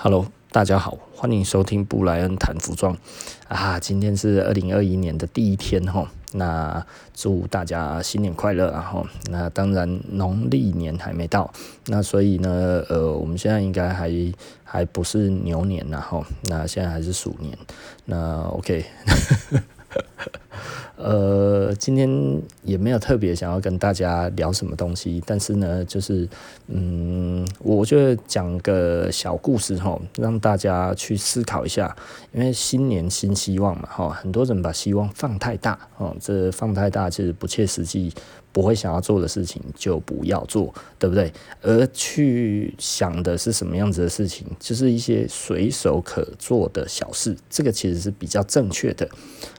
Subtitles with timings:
[0.00, 2.96] Hello，大家好，欢迎收听布莱恩谈服装
[3.48, 3.80] 啊！
[3.80, 9.04] 今天是二零二一年的第一天哈，那祝大家新年快乐啊哈！
[9.28, 11.52] 那当然农历年还没到，
[11.86, 14.08] 那所以呢，呃，我们现在应该还
[14.62, 17.58] 还不是牛年然后，那现在还是鼠年，
[18.04, 18.86] 那 OK。
[20.98, 22.08] 呃，今天
[22.64, 26.28] 也没有特别想要跟大家聊什么东西，但是呢，就是
[26.66, 31.96] 嗯，我就讲个小故事哈，让大家去思考一下，
[32.32, 38.12] 因为新年新希望嘛哈，很多人把希望放太大哦，这放太大就是不切实际。
[38.52, 41.32] 不会想要做的事情就不要做，对不对？
[41.62, 49.08] 而去想的是什么样子的事情，就是一些随手可做的小事，这个其实是比较正确的。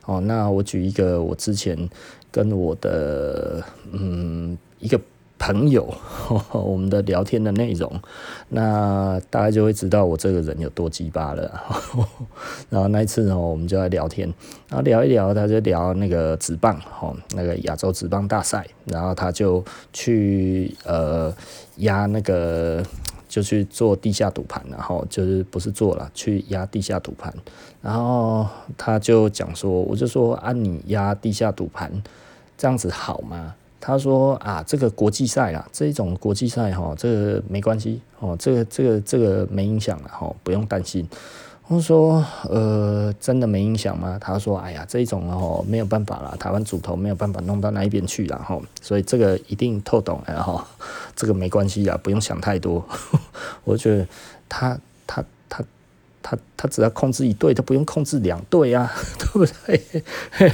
[0.06, 1.88] 哦，那我举一个我之前
[2.30, 5.00] 跟我的嗯一个。
[5.40, 5.92] 朋友，
[6.52, 7.90] 我们的聊天的内容，
[8.50, 11.50] 那大家就会知道我这个人有多鸡巴了。
[12.68, 14.32] 然后那一次呢，我们就在聊天，
[14.68, 19.64] 然后聊一聊，他就聊那个职棒，哈，那个亚洲职棒大赛，然后他就
[19.94, 21.34] 去呃
[21.76, 22.84] 压那个，
[23.26, 27.32] 就去做地下赌盘，然后就是不是做了，去压地下赌盘，
[27.80, 31.90] 然后他就讲说，我就说啊，你压地下赌盘
[32.58, 33.54] 这样子好吗？
[33.80, 41.08] 他说啊，这个国际赛啊，这种国际赛哈，这个没关系哦，这个这个这个没影响了哈，不用担心。
[41.66, 44.18] 我说呃，真的没影响吗？
[44.20, 50.66] 他说哎呀，这种哦没有办法了，台湾主投没有办法弄到那一边去了哈，所以这个一定透懂了哈，
[51.14, 52.84] 这个没关系啊，不用想太多。
[53.62, 54.06] 我觉得
[54.48, 54.76] 他
[56.22, 56.36] 他。
[56.62, 59.82] 他只要控制一队，他不用控制两队啊， 对不对？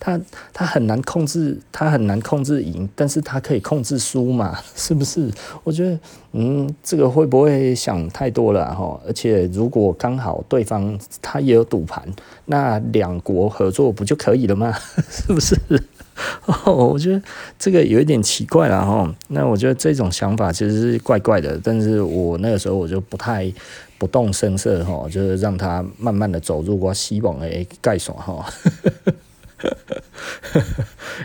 [0.00, 0.20] 他
[0.52, 5.30] 他很难控制，他很难控制赢，但是他可以控制输嘛， 是不是？
[5.62, 5.96] 我觉得，
[6.32, 9.00] 嗯，这个会不会想太多了哈？
[9.06, 12.02] 而且如果刚好对方他也有赌盘，
[12.46, 14.76] 那两国合作不就可以了吗？
[15.08, 15.56] 是不是？
[16.46, 17.22] 哦，我觉得
[17.60, 19.14] 这个有一点奇怪了哈。
[19.28, 23.52] 那我觉得这种想法其实是怪怪的，但是我那个时候我就不太。
[23.98, 28.44] 不动声色哈，就是让他慢慢的走入我希望的盖爽哈。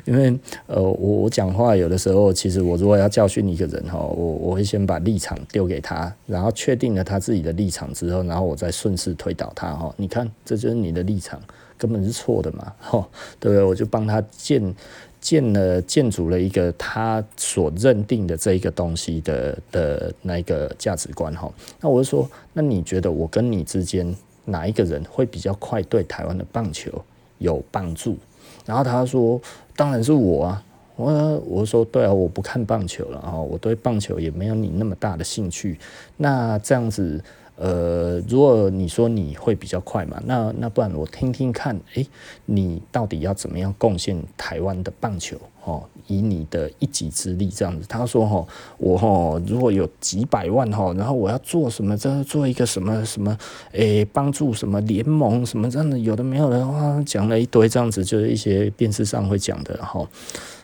[0.05, 0.33] 因为
[0.67, 9.93] 呃，我我讲话有的时候，其实我如果要教训一个人哈，我我会先把立场丢给他，然后确定了他自己的立场之后，然后我再顺势推倒他哈。
[9.97, 11.41] 你看，这就是你的立场，
[11.77, 13.05] 根本是错的嘛，哈，
[13.39, 13.63] 对不对？
[13.63, 14.73] 我就帮他建。
[15.21, 24.15] 建了建筑了一个他所认定的这一个东西的的那个价值观哈，那我就说，那你觉得我跟你之间
[24.45, 26.91] 哪一个人会比较快对台湾的棒球
[27.37, 28.17] 有帮助？
[28.65, 29.39] 然后他说，
[29.75, 30.63] 当然是我啊，
[30.95, 35.77] 我我说对啊，我不看棒球了啊，我对棒球也没有你那么大的兴趣，
[36.17, 37.23] 那这样子。
[37.61, 42.07] 呃，如果你说你会比较快嘛，那那不然我听听看，诶，
[42.45, 45.37] 你到底要怎么样贡献台湾的棒球？
[45.65, 47.85] 哦，以你的一己之力这样子。
[47.89, 51.97] 他说：“哈，我哈如果有几百万哈，然后我要做什么？
[51.97, 53.37] 这做一个什么什么？
[53.73, 55.99] 诶，帮助什么联盟什么这样的？
[55.99, 60.07] 有的没有的话，讲了一堆这样子，就是一些电视上会讲的哈。”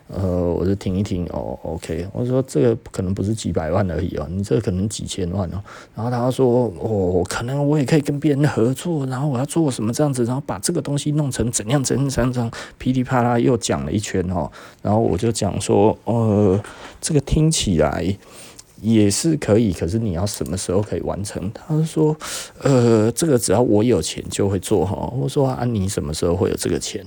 [0.08, 5.60] 呃，我就听一听哦，OK，我说这个可能不是几百万而已哦，你这个可能几千万哦。
[5.96, 14.52] 然后他说哦，可能我也可以跟别人合作，然后我要做什么这样子，然后把这个东西弄成怎样怎样怎样，噼里啪啦又讲了一圈哦。
[14.84, 16.64] 然后我就讲说，呃，
[17.02, 18.16] 这个听起来
[18.82, 21.52] 也是可以，可是你要什么时候可以完成？
[21.52, 22.16] 他说，
[22.62, 25.12] 呃，这个只要我有钱就会做哈。
[25.18, 27.04] 我说啊，你什么时候会有这个钱？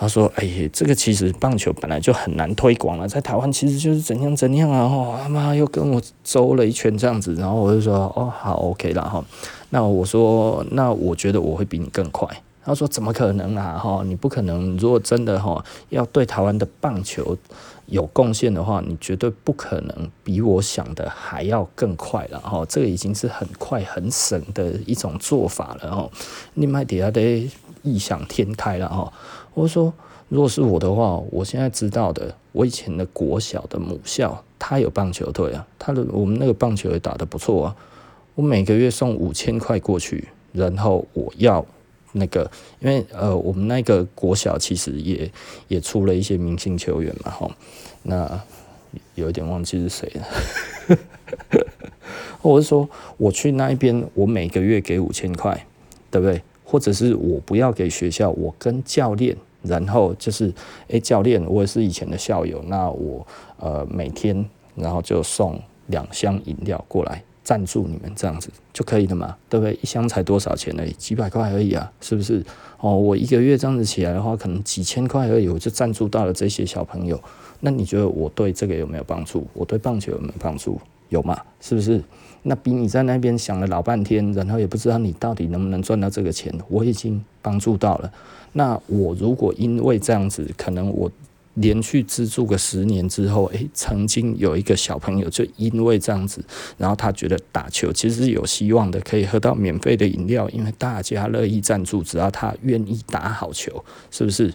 [0.00, 4.82] 他说：“哎呀，这个其实棒球本来就很难推广了，在台湾其实就是怎样怎样啊！
[4.82, 9.24] 哦，他妈又跟我周了一圈这样子，然后我就说：哦，好，OK 了哈。
[9.70, 12.28] 那我说，那我觉得我会比你更快。
[12.64, 13.76] 他说：怎么可能啊？
[13.76, 14.76] 哈，你不可能。
[14.76, 17.36] 如果真的哈要对台湾的棒球
[17.86, 22.64] 有贡献的话，你绝对不可能比我想的还要更快了哈。
[22.68, 26.08] 这个已经是很快很省的一种做法了哈。
[26.54, 27.50] 你麦底下得
[27.82, 29.12] 异想天开了哈。”
[29.54, 29.92] 我说，
[30.28, 37.76] 如果是我的话，我现在知道的，我以前的国小的母校，他有棒球队啊，他的我们那个棒球也打得不错啊。
[38.34, 41.64] 我每个月送五千块过去，然后我要
[42.12, 42.48] 那个，
[42.78, 45.30] 因为呃，我们那个国小其实也
[45.66, 47.50] 也出了一些明星球员嘛，哈，
[48.04, 48.40] 那
[49.16, 50.98] 有一点忘记是谁了。
[52.42, 55.66] 我是说，我去那一边，我每个月给五千块，
[56.10, 56.40] 对不对？
[56.68, 59.34] 或者是我不要给学校，我跟教练。
[59.60, 60.54] 然后就是，
[60.88, 63.26] 哎，教练，我也是以前的校友，那我
[63.58, 69.76] 呃每天然后就送两箱饮料过来，赞助你们这样子就可以了嘛，对不对？
[69.82, 72.40] 一箱才多少钱而已，几百块而已啊，是不是？
[72.78, 77.20] 哦，我一个月这样子起来的话，可能几千块而已，我就赞助到了这些小朋友。
[77.58, 79.44] 那你觉得我对这个有没有帮助？
[79.54, 80.80] 我对棒球有没有帮助？
[81.08, 81.36] 有吗？
[81.60, 82.00] 是不是？
[82.42, 88.12] 那比你在那边想了老半天，然后也不知道你到底能不能赚到这个钱，我已经帮助到了。
[88.52, 91.10] 那我如果因为这样子，可能我
[91.54, 96.42] 连续资助个十年之后，诶、曾经有一个小朋友就因为这样子，
[96.76, 104.54] 然后他觉得打球其实是有希望的，可以喝到免费的饮料，因为大家乐意赞助，只要他愿意打好球，是不是？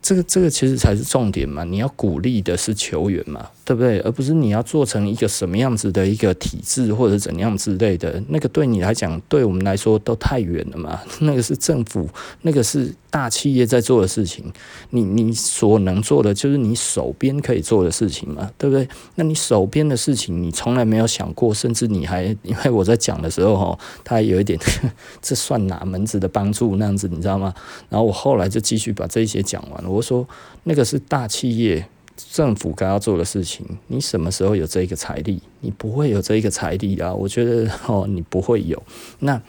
[0.00, 3.98] 这个这个其实才是重点嘛，你要鼓励的是球员嘛，对不对？
[4.00, 11.00] 而不是你要做成一个什么样子的一个体制或者怎样之类的，那个对你来讲，对我们来说都太远了嘛。
[11.20, 12.08] 那个是政府，
[12.42, 14.52] 那个是大企业在做的事情，
[14.90, 18.86] 你你所能做的就是你手边可以做的事情嘛，对不对？
[19.14, 24.58] 那你手边的事情你从来没有想过，甚至你还 因为我在讲的时候哈，他还有一点
[25.22, 27.54] 这算哪门子的帮助那样子，你知道吗？
[27.88, 29.84] 然后我后来就继续把这些讲完。
[29.86, 30.26] 我说
[30.64, 31.88] 那个是大企业
[32.32, 35.40] 政府该要做的事情，你什么时候有这个财力？
[35.60, 37.12] 你不会有这个财力啊！
[37.14, 38.80] 我觉得哦，你不会有。
[39.20, 39.40] 那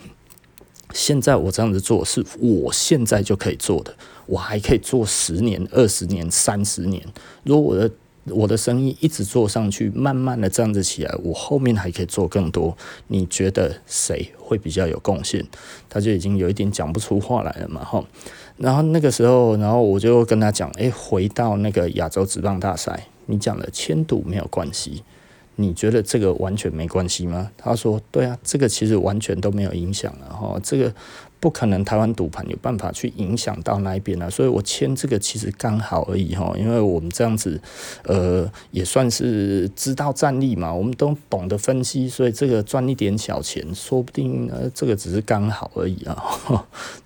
[0.92, 3.94] 现在我这样子做，是我现在就可以做的，
[4.26, 7.02] 我还可以做十年、二十年、三十年。
[7.44, 7.90] 如果我的
[8.26, 12.76] 我的生意一直做上去，慢慢的这样子起来，我后面还可以做更多。
[13.08, 15.44] 你觉得谁会比较有贡献？
[15.88, 18.04] 他就已经有一点讲不出话来了嘛，哈。
[18.58, 25.02] 然后那个时候，然后我就跟他讲，诶，回到那个亚洲职棒大赛，你讲的千赌没有关系，
[25.60, 27.50] 你觉得这个完全没关系吗？
[27.56, 30.92] 他说，对啊，这个其实完全都没有影响了哈，这个。
[31.42, 37.58] 不可能，台湾赌盘有办法去影响到那一边啊，所以我签这个其实刚好而已哈，因为我们这样子，
[38.04, 46.22] 呃，也算是知道战力嘛，我们都懂得分析，所以这个赚一点小钱，说不定呃，这个只是刚好而已啊。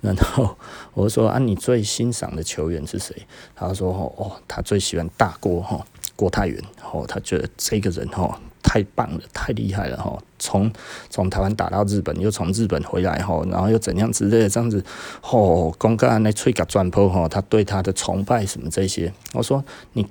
[0.01, 0.57] 然后
[0.95, 3.15] 我说啊，你最欣赏的球员是谁？
[3.55, 6.63] 他说哦，他最喜欢大郭哈，郭泰源，
[6.93, 8.35] 哦，他觉得这个人哦。
[8.67, 10.19] 太棒了，太厉害了哈！
[10.39, 10.73] 从
[11.11, 14.83] 从台湾打到日本，又从日本回来哈，然后又怎样之类的这样子，
[15.21, 19.63] 吼，公干那吹个转坡哈，他对他的崇拜什么这些，我说
[19.93, 20.05] 你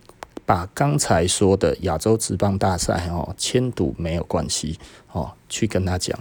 [0.45, 4.79] 把刚才说的亚洲职棒大赛哦，签赌没有关系
[5.11, 6.17] 哦，去跟他讲，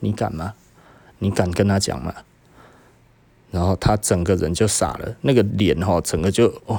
[0.00, 0.52] 你敢吗？
[1.18, 2.14] 你敢跟他讲吗？
[3.50, 6.78] 然后他整个人就傻了，那个脸哈，整个就哦，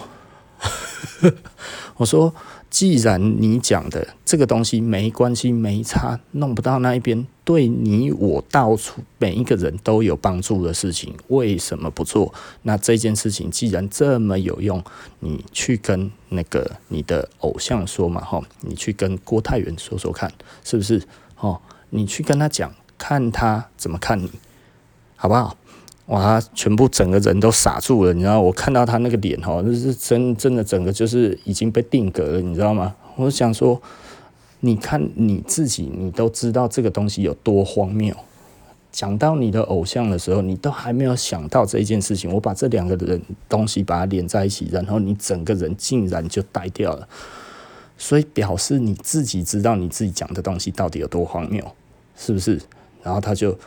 [2.01, 2.33] 我说。
[2.71, 12.33] 既然你讲的这个东西没关系、没差，弄不到那一边，对你我到处每一个人都有帮助的事情，为什么不做？
[12.61, 14.81] 那这件事情既然这么有用，
[15.19, 20.31] 你去跟那个你的偶像说嘛，哈，你去跟郭泰源说说看，
[20.63, 21.01] 是不是？
[21.41, 21.59] 哦，
[21.89, 24.31] 你去跟他讲，看他怎么看你，
[25.17, 25.57] 好不好？
[26.11, 28.41] 哇，全部整个人都傻住了，你知道？
[28.41, 32.93] 我看到他那个脸哦，就是真真的，整个就是已经被定格了，你知道吗？
[33.15, 33.81] 我想说，
[34.59, 38.13] 你看你自己，你都知道这个东西有多荒谬。
[38.91, 42.29] 讲到你的偶像的时候，你都还没有想到这一件事情。
[42.29, 47.07] 我把这两个人东西把它连在一起，然后你整个人竟然就呆掉了。
[47.97, 51.65] 所以表示你自己知道你自己讲的东西到底有多荒谬，
[52.17, 52.59] 是不是？
[53.01, 53.57] 然后他就。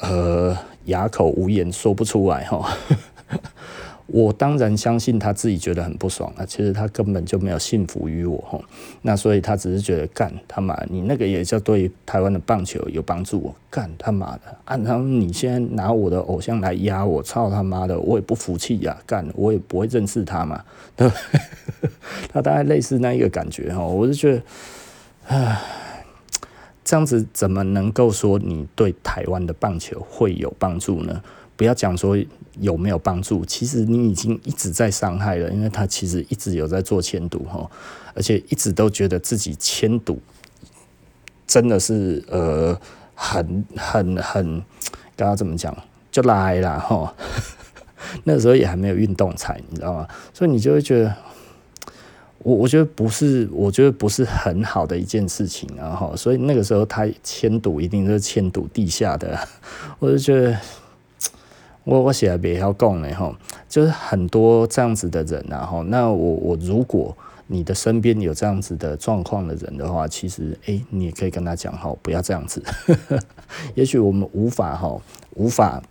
[0.00, 0.56] 呃，
[0.86, 2.76] 哑口无言，说不出来哈。
[4.08, 8.60] 我当然相信他自己觉得很不爽啊，其实他根本就没有信服于我哈。
[9.00, 13.40] 那所以他只是觉得干他妈，你那个也叫对台湾的棒球有帮助。
[13.40, 20.62] 我干他妈的，按他你现在拿我的偶像来压我，操他妈的，我也不服气呀，干我也不会认识他嘛，
[20.94, 21.14] 对不
[21.80, 21.90] 对？
[22.30, 24.42] 他大概类似那一个感觉哈，我就觉得，
[25.28, 25.58] 唉。
[26.84, 31.22] 这样子怎么能够说你对台湾的棒球会有帮助呢？
[31.56, 32.16] 不要讲说
[32.58, 37.70] 有没有帮助，其实你已经一直在伤害了，因为他其实一直有在做签赌哈，
[38.14, 40.20] 而且一直都觉得自己签赌
[41.46, 42.76] 真的是呃
[43.14, 44.62] 很很很，
[45.14, 45.76] 刚刚怎么讲
[46.10, 47.14] 就来了哈，
[48.24, 50.08] 那时候也还没有运动彩，你知道吗？
[50.34, 51.14] 所以你就会觉得。
[52.42, 59.38] 我我觉得不是，我觉得不是很好的一件事情啊哈，所以那个时候他迁赌一定是迁赌地下的，
[60.00, 60.56] 我就觉得
[61.84, 63.32] 我我写的比较讲呢哈，
[63.68, 72.62] 就是很多这样子的人然后，那我我如果你的身边有这样子的状况的人的话，其实诶、你也可以跟他讲哈，不要这样子，
[73.74, 75.00] 也许我们无法哈，
[75.34, 75.82] 无法。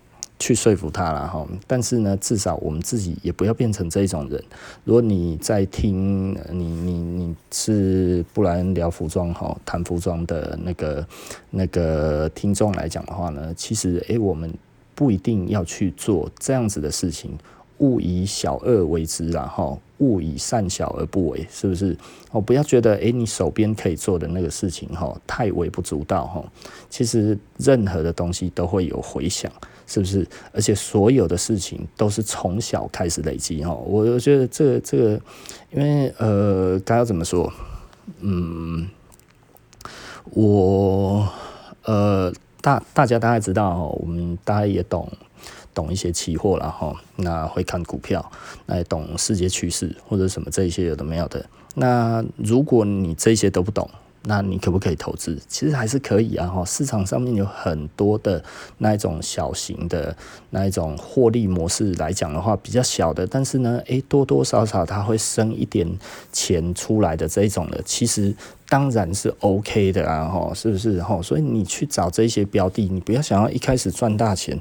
[0.41, 1.47] 去说服他了哈。
[1.67, 4.43] 但是呢，至少我们自己也不要变成这种人。
[4.83, 11.07] 如果你在听，你你你是布莱恩聊服装哈，谈服装的那个
[11.51, 14.51] 那个听众来讲的话呢，其实诶、我们
[14.95, 17.37] 不一定要去做这样子的事情。
[17.77, 21.97] 勿以小恶为之啦，哈，勿以善小而不为，是不是？
[22.29, 26.43] 哦，不要觉得，诶，你手边可以做的那个事情，哈，太微不足道，哈。
[26.91, 29.51] 其实任何的东西都会有回响，
[29.91, 30.25] 是不是？
[30.53, 33.73] 而且所有的事情都是从小开始累积，哈。
[33.73, 35.21] 我我觉得这个这个，
[35.71, 37.51] 因为呃，该要怎么说？
[38.21, 38.87] 嗯，
[40.31, 41.27] 我
[41.83, 42.31] 呃，
[42.61, 45.11] 大大家大概知道，我们大家也懂。
[45.73, 48.29] 懂一些期货了哈，那会看股票，
[48.65, 51.45] 那懂世界趋势或者什么这一些有的没有的。
[51.75, 53.89] 那如果你这些都不懂，
[54.23, 55.39] 那你可不可以投资？
[55.47, 56.63] 其实还是可以啊哈。
[56.63, 58.43] 市场上面有很多的
[58.77, 60.15] 那一种小型的
[60.51, 65.87] 那一种获利模式来讲的话，比较小的，但是呢，诶，多多少少它会生一点
[66.31, 68.35] 钱出来的这一种的，其实
[68.69, 71.19] 当然是 OK 的啊哈，是不是哈？
[71.21, 74.59] 所以你去找这些标的，你不要想要一开始赚大钱。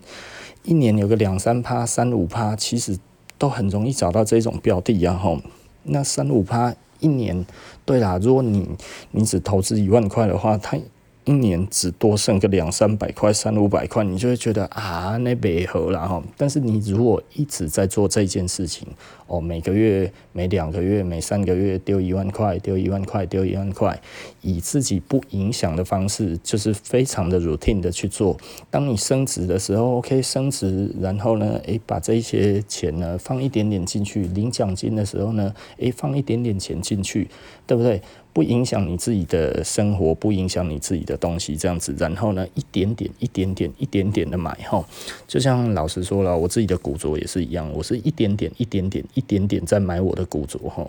[0.63, 2.99] 一年有个两三趴、三五趴，其实
[3.39, 5.15] 都很容易找到这种标的啊！
[5.15, 5.41] 哈，
[5.85, 7.45] 那三五趴一年，
[7.85, 8.69] 对啦，如果你
[9.11, 10.79] 你只投资一万块的话，它。
[11.25, 16.23] 一年只多剩个两三百块、三五百块，你就会觉得啊，那没合了哈。
[16.37, 18.89] 但是你如果一直在做这件事情，
[19.27, 24.01] 哦，每个月、每两个月、每三个月丢一万块、丢一万块、丢一万块，
[24.41, 28.37] 以自己不影响的方式，就是非常的 routine 的去做。
[28.71, 37.29] 当你升值的时候，OK，升值，然后呢，诶，把这些钱呢放一点点进去，领奖金的时候呢，诶，放一点点钱进去，
[37.67, 38.01] 对不对？
[38.33, 44.85] 不影响你自己的生活，不影响你自己的东西，这样子，然后呢，一点点、一点点、一点点的买哈，
[45.27, 50.87] 就像老实说了，我自己的古着也是一样，我是一点点、一点点、一点点在买我的古着哈，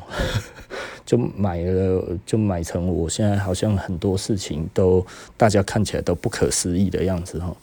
[1.05, 5.05] 就买了，就买成我现在好像很多事情都
[5.35, 7.55] 大家看起来都不可思议的样子哈。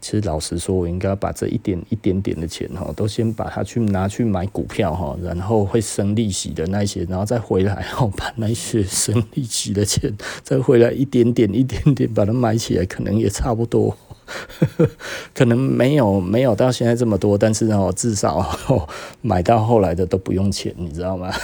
[0.00, 10.10] 其实老实说，我应该把这一点一点点的钱哈，都先把它去拿去买股票哈，然后会生利息的那些，然后再回来，然后把那些生利息的钱
[10.42, 13.96] 再回来一点点一点点把它买起来，可能也差不多，
[15.34, 18.58] 可能没有没有到现在这么多，但是呢，至少
[19.20, 21.30] 买到后来的都不用钱，你知道吗？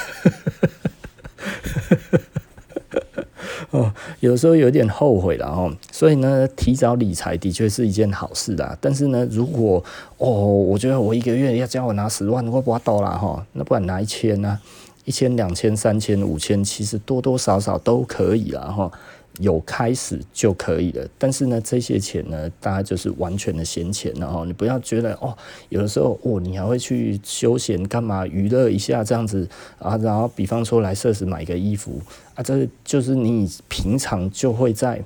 [4.20, 8.76] 有时候有点后悔了哦，所以呢，提早理财的确是一件好事啦。
[8.80, 9.82] 但是呢，如果
[10.18, 14.58] 哦，我觉得我一个月要叫我拿十万，我不多了哈，那不然拿一千呢？
[15.04, 18.90] 一千、两千、三千、五千，其实多多少少都可以啦哈。
[19.38, 24.44] 有开始就可以了，但是呢，这些钱呢，大家就是完全的闲钱了哈。
[24.46, 25.36] 你不要觉得哦，
[25.68, 29.46] 有的时候哦，你还会去休闲干嘛娱乐一下这样子
[29.78, 32.00] 啊，然后比方说来设施买个衣服
[32.36, 35.02] 啊，这就是你平常就会在。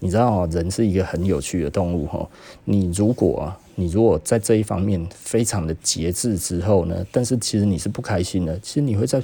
[0.00, 2.28] 你知道，人是一个很有趣的动物哈。
[2.64, 8.58] 你如果你如果在这一方面非常的节制之后呢，但是其实你是不开心的。
[8.58, 9.22] 其实你会在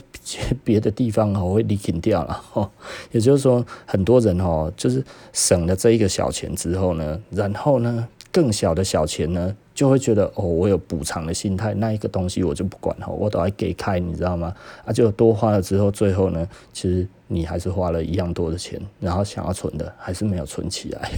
[0.62, 2.70] 别的地方哈会 liquing 掉了哈。
[3.10, 14.52] 也就是说，很多人哦就是省了这一个小钱之后呢，然后呢更小的小钱呢就会觉得哦，我有补偿的心态，那一个东西我就不管哈，我都要给开，你知道吗？
[14.84, 17.06] 啊，就多花了之后，最后呢，其实。
[17.30, 21.10] 你还是花了一样多的钱，然后想要存的还是没有存起来。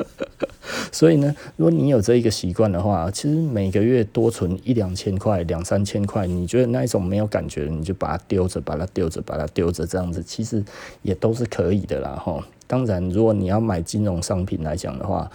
[0.90, 10.64] 所以呢，如果你有这一个习惯的话，其实每个月多存一两千块、两三千块，你觉得那一种没有感觉，你就把它丢着，把它丢着，把它丢着，这样子其实
[11.02, 12.16] 也都是可以的啦。
[12.24, 15.30] 哈，当然，如果你要买金融商品来讲的话，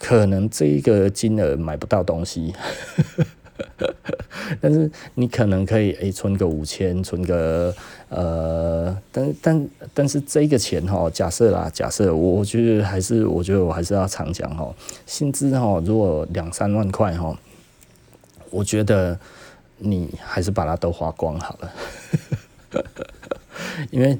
[0.00, 2.52] 可能这一个金额买不到东西。
[4.60, 7.72] 但是你可能可以诶、存个五千，存个
[8.08, 14.74] 呃，但但但是这个钱哈，假设啦，假设我我觉得还是我觉得我还是要常讲哈，
[15.06, 17.38] 薪资哈，如果两三万块哈，
[18.50, 19.16] 我觉得
[19.78, 21.72] 你还是把它都花光好了，
[23.92, 24.18] 因为。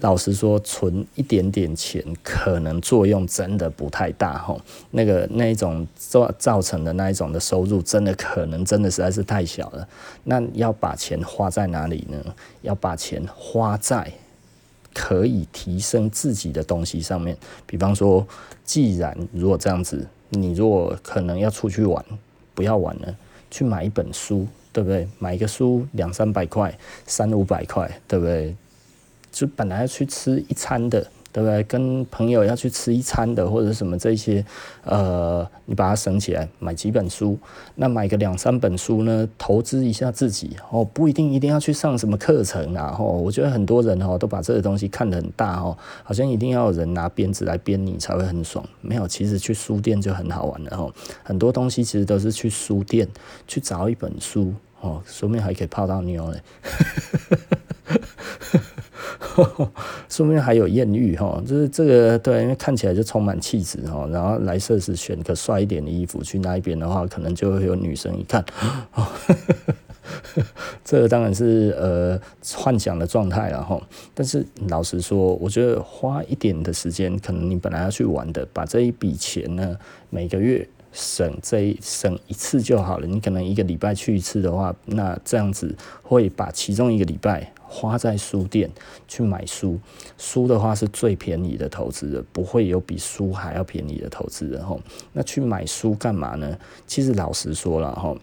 [0.00, 4.54] 老实说，存一点点钱可能作用真的不太大哈。
[4.90, 9.88] 那个那一种造造成的那一种的收入，真的可能真的实在是太小了。
[10.24, 12.22] 那要把钱花在哪里呢？
[12.60, 14.12] 要把钱花在
[14.92, 17.34] 可以提升自己的东西上面。
[17.66, 18.26] 比方说，
[18.64, 22.04] 既然如果这样子，你如果可能要出去玩，
[22.54, 23.16] 不要玩了，
[23.50, 25.08] 去买一本书，对不对？
[25.18, 26.76] 买一个书两三百块，
[27.06, 28.54] 三五百块，对不对？
[29.36, 30.98] 就本来要去吃一餐的，
[31.30, 31.62] 对不对？
[31.64, 34.42] 跟朋友要去吃一餐的，或者什么这些，
[34.82, 37.38] 呃，你把它省起来，买几本书，
[37.74, 42.96] 那买个两三本书呢，投资一下自己哦，不一定一定要去上什么课程啊。
[42.98, 48.66] 哦，我觉得很多人哦都把这个东西看得很大哦，好像一定要有人拿鞭子来鞭你才会很爽。
[48.80, 50.90] 没有，其实去书店就很好玩了哦。
[51.22, 53.06] 很多东西其实都是去书店
[53.46, 56.40] 去找一本书哦，说不定还可以泡到妞嘞。
[60.08, 64.08] 说不定还有艳遇哈，就是这个对，因为看起来就充满气质哈。
[64.10, 68.44] 然后来设是选个帅一点的衣服去那一边的话，可能就会有女生一看，
[70.84, 72.18] 这个当然是呃
[72.54, 73.80] 幻想的状态了哈。
[74.14, 79.76] 但是老实说，我觉得花一点的时间，可能你本来要去玩的，把这一笔钱呢，
[80.08, 83.06] 每个月省这一省一次就好了。
[83.06, 87.52] 你可能一个礼拜去一次的话，那这样子会把其中一个礼拜。
[87.68, 88.70] 花在书店
[89.08, 89.78] 去买书，
[90.16, 94.80] 书的话是最便宜的投资人，不会有比书还要便宜的投资人吼。
[95.12, 96.56] 那去买书干嘛呢？
[96.86, 98.16] 其实老实说了吼。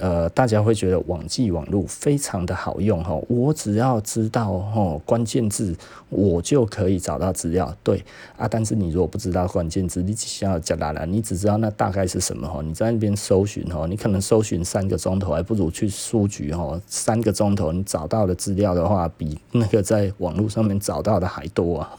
[0.00, 5.76] 呃，大家会觉得网际网路非常的好用哈，我只要知道哈关键字，
[6.08, 7.76] 我就可以找到资料。
[7.82, 8.04] 对
[8.36, 21.90] 啊，但是你如果不知道关键字，你只需要讲来了，你只知道那大概是什么哈，你在那边搜寻哈，你可能搜寻三个钟头，还不如去书局哈，三个钟头你找到的资料的话，比那个在网络上面找到的还多啊。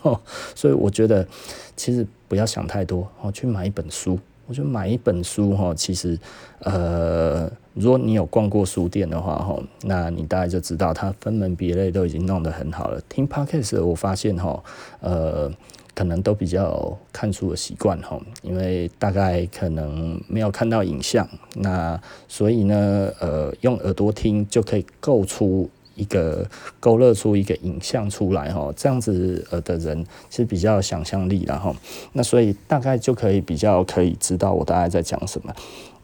[0.55, 1.27] 所以我觉得
[1.75, 4.17] 其实不要想太多，哦，去买一本书。
[4.49, 6.17] 我觉得买一本书哈，其实，
[6.61, 12.99] 呃，如果你有逛过书店的话哈，那你大概就知道它分门别类都已经弄得很好了。
[13.07, 14.63] 听 Podcast 我发现哈，
[15.01, 15.51] 呃，
[15.93, 25.69] 可能都比较看书的习惯哈，因为大概可能没有看到影像，那所以呢，呃，用耳朵听就可以构出。
[25.99, 31.75] 一个勾勒出一个影像出来哈，这样子呃的人是比较有想象力然后，
[32.13, 35.53] 那所以大概就可以比较可以知道我大概在讲什么。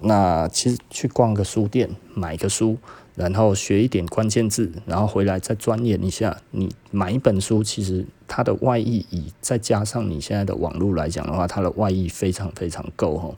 [0.02, 2.78] 那其实去逛个书店，买个书，
[3.16, 6.38] 然后学一点关键字，然后回来再钻研一下。
[6.52, 13.34] 你买一本书，其实它的外溢，以再加上你现在的网络来讲的话，它的外溢非常非常够哈。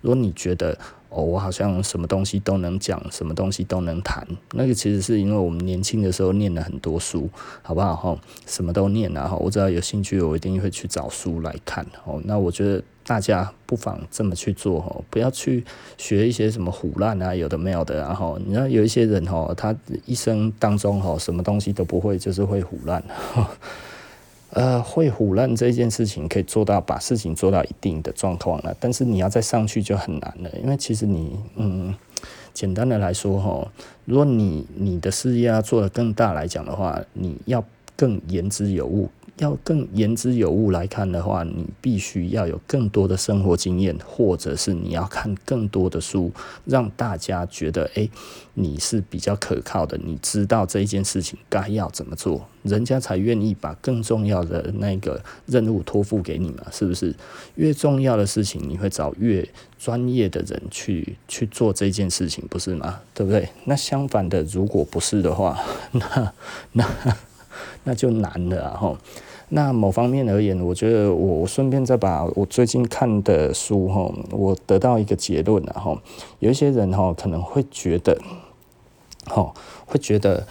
[0.00, 0.76] 如果你觉得，
[1.10, 4.26] 哦，我好像什么东西都能讲，什么东西都能谈。
[4.52, 7.28] 那个其实是因为我们年轻的时候念了很多书，
[7.62, 7.96] 好不好？
[7.96, 9.26] 哈，什么都念啊。
[9.26, 11.84] 哈，我只要有兴趣，我一定会去找书来看。
[12.04, 14.80] 哦，那我觉得大家不妨这么去做。
[14.80, 15.64] 哈，不要去
[15.98, 17.96] 学一些什么唬烂啊，有的没有的。
[17.96, 19.74] 然后你知道有一些人，哈，他
[20.06, 23.02] 一生当中，哈，什么东西都不会，就是会唬烂。
[24.52, 31.94] 呃，会唬烂这件事情可以做到把事情做到一定的状况了，但是你要再上去就很难了，因为其实你，嗯，
[32.52, 33.70] 简单的来说哈，
[34.04, 37.64] 如果你你的事业要做得更大来讲的话，你要
[37.96, 39.08] 更言之有物。
[39.40, 46.30] 要更言之有物来看的话，你必须要有更多的生活经验，或者是你要看更多的书，
[46.66, 48.10] 让大家觉得，诶，
[48.52, 57.14] 你是比较可靠的，你知道这一件事情该要怎么做，人家才愿意把更重要的那个任务托付给你嘛，是不是？
[57.54, 59.48] 越重要的事情，你会找越
[59.78, 63.00] 专业的人去去做这件事情，不是吗？
[63.14, 63.48] 对不对？
[63.64, 65.58] 那相反的，如果不是的话，
[65.92, 66.32] 那
[66.72, 66.86] 那
[67.84, 68.76] 那就难了啊！
[68.76, 68.98] 吼。
[69.52, 76.00] 那某方面而言，我觉得我我顺便再把我最近看的书哈，我得到一个结论了哈。
[76.38, 78.16] 有一些人哈可能会觉得，
[79.26, 79.52] 哈
[79.86, 80.46] 会觉得，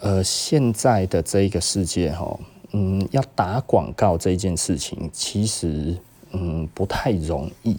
[0.00, 2.36] 呃，现在的这一个世界哈，
[2.72, 5.96] 嗯，要打广告这件事情，其实
[6.32, 7.76] 嗯不太容易。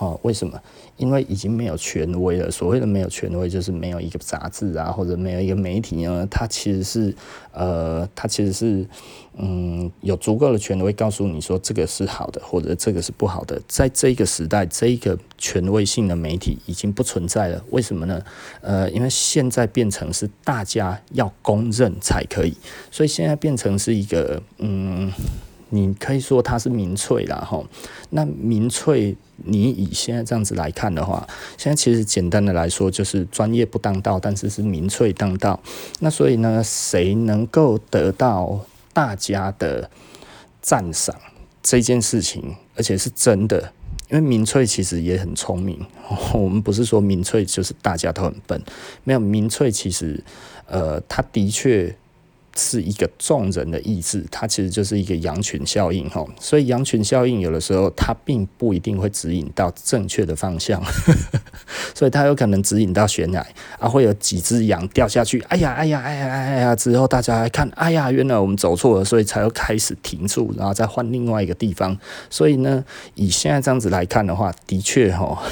[0.00, 0.58] 哈，为什么？
[0.96, 2.50] 因为已经没有权威了。
[2.50, 7.14] 所谓的没有权威，就是没有一个杂志啊，或者没有一个媒体呢，它其实是
[7.52, 8.86] 呃，它其实是
[9.36, 13.60] 嗯，有足够的权威告诉你说这个是好的，或者这个是不好的。
[13.68, 17.62] 在这个时代，这一个权威性的媒体已经不存在了。
[17.68, 18.22] 为什么呢？
[18.62, 22.56] 呃，因为现在变成是大家要公认才可以，
[22.90, 25.12] 所以现在变成是一个嗯。
[25.70, 27.64] 你可以说它是民粹啦，哈。
[28.10, 35.58] 那民粹，你以现在这样子来看的话，现在其实简单的来说就是专业不当道，但是是民粹当道。
[36.00, 38.60] 那所以呢，谁能够得到
[38.92, 39.88] 大家的
[40.60, 41.14] 赞赏
[41.62, 43.72] 这件事情，而且是真的，
[44.10, 45.86] 因为民粹其实也很聪明。
[46.34, 48.60] 我们不是说民粹就是大家都很笨，
[49.04, 50.22] 没有民粹其实，
[50.66, 51.94] 呃，他的确。
[52.56, 56.24] 是一个众人的意志，它其实就是一个羊群效应哈。
[56.38, 60.82] 所以羊群效应有的时候它并不一定会指引到正确的方向，
[61.94, 63.46] 所以它有可能指引到悬崖
[63.78, 71.96] 啊，会有几只羊掉下去，哎呀哎呀哎呀哎呀，之后大家来看，哎呀，原来我们走错了，所以才会开始停住，然后再换另外一个地方。
[72.28, 72.84] 所以呢，
[73.14, 75.42] 以现在这样子来看的话，的确哈。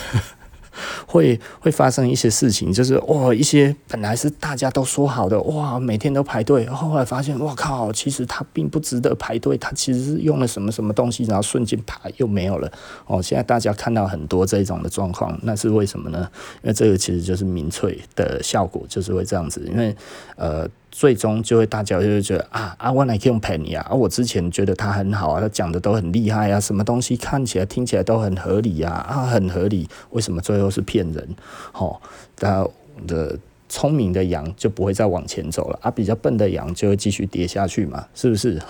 [1.06, 12.70] 会会发生一些事情，就是哇，一些本来是大家都说好的哇，每天都排队，后来发现哇靠，其实它并不值得排队，它其实是用了什么什么东西，然后瞬间啪又没有了
[13.06, 13.22] 哦。
[13.22, 16.28] 现在大家看到很多这种的状况，那是为什么呢？
[16.62, 19.94] 因为这个其实就是民粹的效果，就是会这样子，因为
[20.36, 20.68] 呃。
[20.90, 23.86] 最终就会大家就会觉得啊啊，我来用便宜啊！
[23.90, 31.28] 啊，我之前觉得他很好啊，他讲的都很厉害啊，什么东西看起来听起来都很合理啊啊，很合理，为什么最后是骗人？
[31.72, 32.00] 好，
[32.40, 32.66] 那
[33.06, 38.60] 的聪明的羊就不会再往前走了啊，比较笨的羊就会继续跌下去嘛，是不是？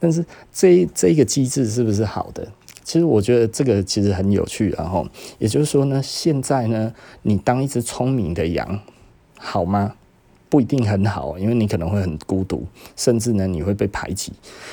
[0.00, 2.46] 但是这这个机制是不是好的？
[2.90, 5.06] 其实我觉得这个其实很有趣，然后
[5.38, 8.80] 也就是说呢，现在呢，你当一只聪明的羊，
[9.38, 9.94] 好吗？
[10.48, 14.32] 不一定很好，因为你可能会很孤独，甚至呢，你会被排挤，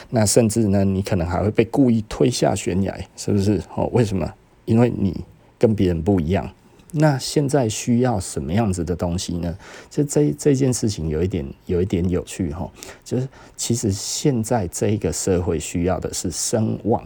[0.09, 3.61] 那甚至呢，你可能还会被故意推下悬崖，是不是？
[3.75, 4.27] 哦，为什么？
[4.65, 5.23] 因为你
[5.59, 6.49] 跟别人不一样。
[6.93, 9.55] 那现在需要什么样子的东西呢？
[9.91, 12.67] 就这这件事情有一点有一点有趣哈，
[13.05, 17.05] 就是其实现在这个社会需要的是声望。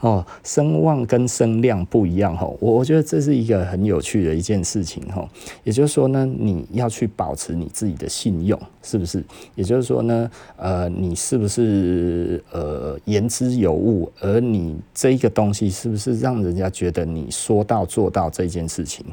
[0.00, 5.26] 哦，声望跟声量不一样哈，我我觉得这是一个很有趣的一件事情哈。
[5.64, 9.24] 也就是说呢，你要去保持你自己的信用，是不是？
[9.54, 14.10] 也就是说呢，呃，你是不是呃言之有物？
[14.20, 19.04] 而你这一个东西是不是让人家觉得你说到做到这件事情？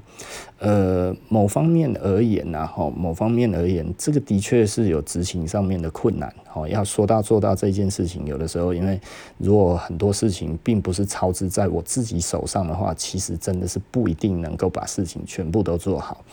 [0.60, 6.34] 呃，某方面而言呢，哈，某方面而言，这个的确是有执行上面的困难。
[6.54, 9.00] 哦，要说到做到这件事情，有的时候，因为
[9.40, 16.26] 如果很多事情并并不是操之在我自己手上的话，其实真的是不一定能够把事情全部都做好。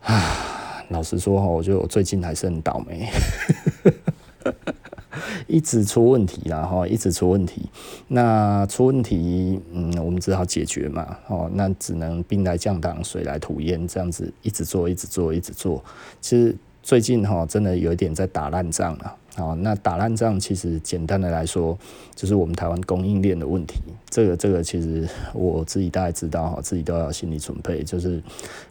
[0.00, 3.06] 啊，老实说哈，我觉得我最近还是很倒霉。
[5.46, 7.68] 一直出问题，然后一直出问题。
[8.06, 11.18] 那出问题，嗯，我们只好解决嘛。
[11.26, 15.84] 哦，那只能兵来将挡，水来土掩，这样子一直做，一直做，一直做。
[16.22, 19.16] 其实最近哈，真的有一点在打烂仗了。
[19.38, 21.78] 好，那打烂仗其实简单的来说，
[22.14, 23.80] 就是我们台湾供应链的问题。
[24.10, 28.22] 这个这个其实我自己大概知道哈，自己都要有心理准备，就是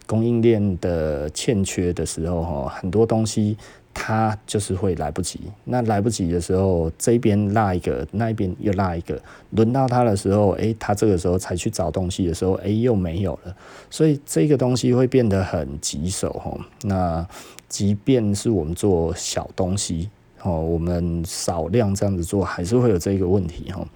[0.05, 3.57] 供应链的欠缺的时候哈，很多东西。
[3.99, 13.55] 他就是会来不及，那来不及的时候，这边落一个，那边又落一个，轮到他的时候，诶，他这个时候才去找东西的时候，诶，又没有了，
[13.89, 16.55] 所以这个东西会变得很棘手哈。
[16.83, 17.27] 那
[17.67, 20.11] 即便是我们做小东西，
[20.43, 23.87] 哦，我们少量这样子做，还是会有这个问题哈。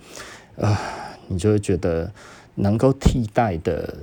[0.59, 0.79] 啊，
[1.27, 2.11] 你就会觉得
[2.55, 3.93] 能够替代的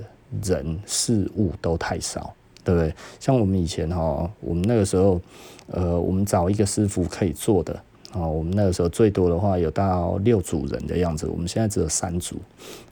[0.43, 2.93] 人事物都太少，对不对？
[3.19, 5.19] 像我们以前哈，我们那个时候。
[5.71, 7.79] 呃，我们找一个师傅可以做的。
[8.13, 12.37] 哦，我们那个时候最多的话有到六组人的样子，我们现在只有三组。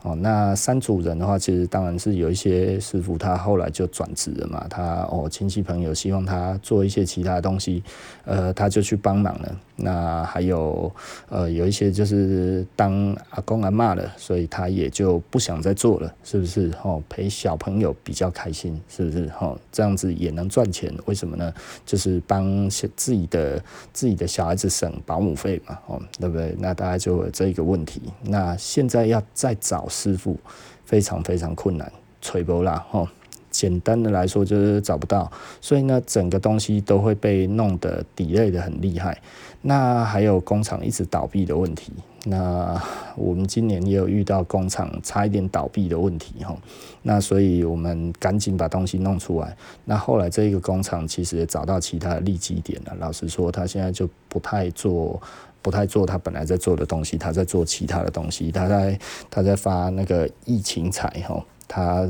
[0.03, 7.83] 哦，那三组人的话，其实当然是有一些师傅他后来就转职了嘛，他哦亲戚朋友希望他做一些其他东西，
[8.25, 9.59] 呃，他就去帮忙了。
[9.75, 10.91] 那还有
[11.29, 16.71] 呃有一些就是当阿公阿嬷了，所以他也就不想再做了，是不是？
[16.83, 19.29] 哦，陪小朋友比较开心，是不是？
[19.41, 21.51] 哦，这样子也能赚钱，为什么呢？
[21.85, 24.93] 就是帮自己的自己的小孩子省。
[25.07, 26.53] 保姆费嘛，哦，对不对？
[26.59, 28.01] 那大家就有这个问题。
[28.23, 30.37] 那现在要再找师傅，
[30.85, 31.91] 非常非常困难，
[32.21, 33.07] 吹不啦，哦。
[33.49, 39.19] 简单的来说就是找不到，所以呢，整个东西都会被弄得 delay 的很厉害。
[39.61, 41.91] 那还有工厂一直倒闭的问题。
[42.29, 42.81] 那
[43.15, 46.57] 我们今年也有遇到工厂差一点倒闭的问题哈，
[47.01, 49.55] 那所以我们赶紧把东西弄出来。
[49.85, 52.93] 那后来这一个工厂其实也找到其他的利基点了。
[52.99, 55.21] 老实说，他现在就不太做，
[55.61, 58.51] 不太做他本来在做的东西，他在做其他的东西。
[58.51, 62.07] 他在他在发那个疫情财哈，他。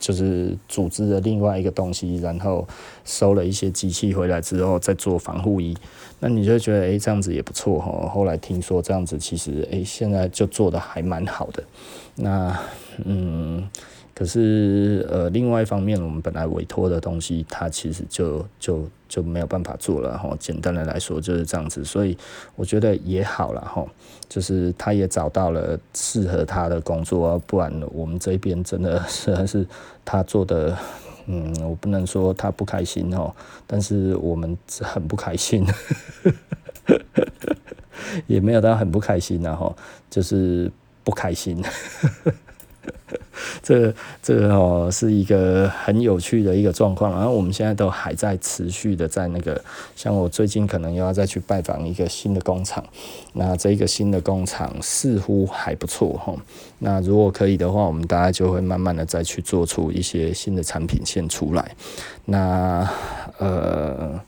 [0.00, 2.66] 就是组织的另外一个东西，然后
[3.04, 5.76] 收了一些机器回来之后再做防护衣，
[6.18, 8.08] 那你就觉得诶、这样子也不错哈。
[8.08, 11.62] 后来听说这样子其实诶、现在就做的还蛮好的。
[12.16, 12.58] 那
[13.04, 13.68] 嗯。
[14.20, 20.36] 可是，呃，另外一方面，我们本来委托的东西，它其实就就就没有办法做了哈。
[20.38, 22.14] 简单的来说就是这样子，所以
[22.54, 23.82] 我觉得也好了哈，
[24.28, 29.66] 就是他也找到了适合他的工作，不然我们这边真的实在是
[30.04, 30.76] 他做的
[31.24, 33.34] 嗯，我不能说他不开心哦，
[33.66, 35.66] 但是我们很不开心，
[38.28, 39.74] 也没有到很不开心然后
[40.10, 40.70] 就是
[41.02, 41.64] 不开心。
[43.62, 49.62] 这、这哦，是一个很有趣的一个状况，然后我们现在都还在持续的在那个，
[49.96, 52.84] 像我最近可能又要再去拜访一个新的工厂，
[53.32, 56.34] 那这一个新的工厂似乎还不错哈，
[56.78, 61.74] 那如果可以的话，我们大家就会慢慢的再去做出一些新的产品线出来，
[62.24, 62.88] 那
[63.38, 64.20] 呃。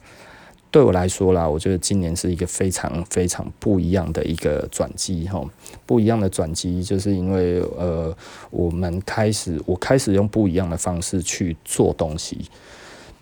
[0.72, 5.44] 对我来说啦，我觉得今年是一个非常非常不一样的一个转机哈，
[5.84, 8.16] 不一样的转机，就是因为呃，
[8.50, 12.46] 我们开始我开始用不一样的方式去做东西。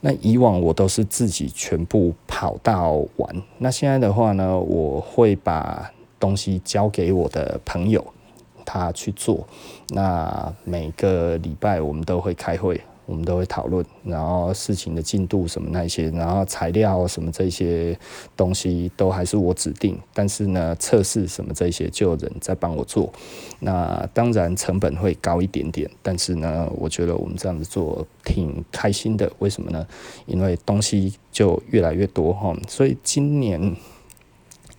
[0.00, 8.02] 那以往我都是自己全部跑到完，那现在的话呢，我会把东西交给我的朋友
[8.64, 9.44] 他去做。
[9.88, 12.80] 那每个礼拜我们都会开会。
[13.10, 17.98] 我们都会讨论，然后事情的进度什么那些，然后材料什么这些
[18.36, 23.12] 东西都还是我指定，但是呢，测试什么这些就有人在帮我做。
[23.58, 29.28] 那当然成本会高一点点，但是呢，我觉得我们这样子做挺开心的。
[29.40, 29.84] 为什么呢？
[30.26, 33.74] 因为东西就越来越多哈，所以今年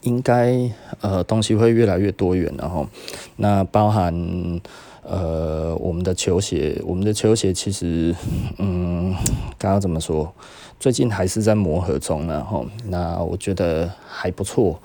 [0.04, 2.90] 应该呃东西会越来越多元了哈。
[3.36, 4.62] 那包含。
[5.04, 8.16] 呃，我们的球鞋，我们的球鞋其实，
[8.58, 9.14] 嗯，
[9.58, 10.32] 刚刚怎么说？
[10.80, 12.64] 最近还是在磨合中呢，哈。
[12.86, 14.80] 那我觉得还不错，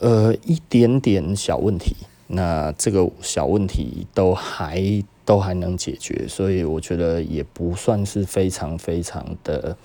[0.00, 1.96] 呃，一点点小问题，
[2.26, 4.82] 那这个小问题都还
[5.24, 9.76] 都还能解决，所以我觉得也不算是非常非常的。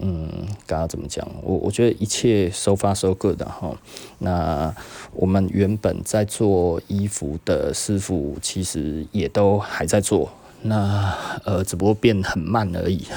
[0.00, 1.26] 嗯，刚刚怎么讲？
[1.42, 3.76] 我我觉得一切 so far so good 的哈。
[4.18, 4.74] 那
[5.12, 10.30] 我们原本在做衣服的师傅，其实也都还在做。
[10.62, 13.06] 那呃，只不过变很慢而已。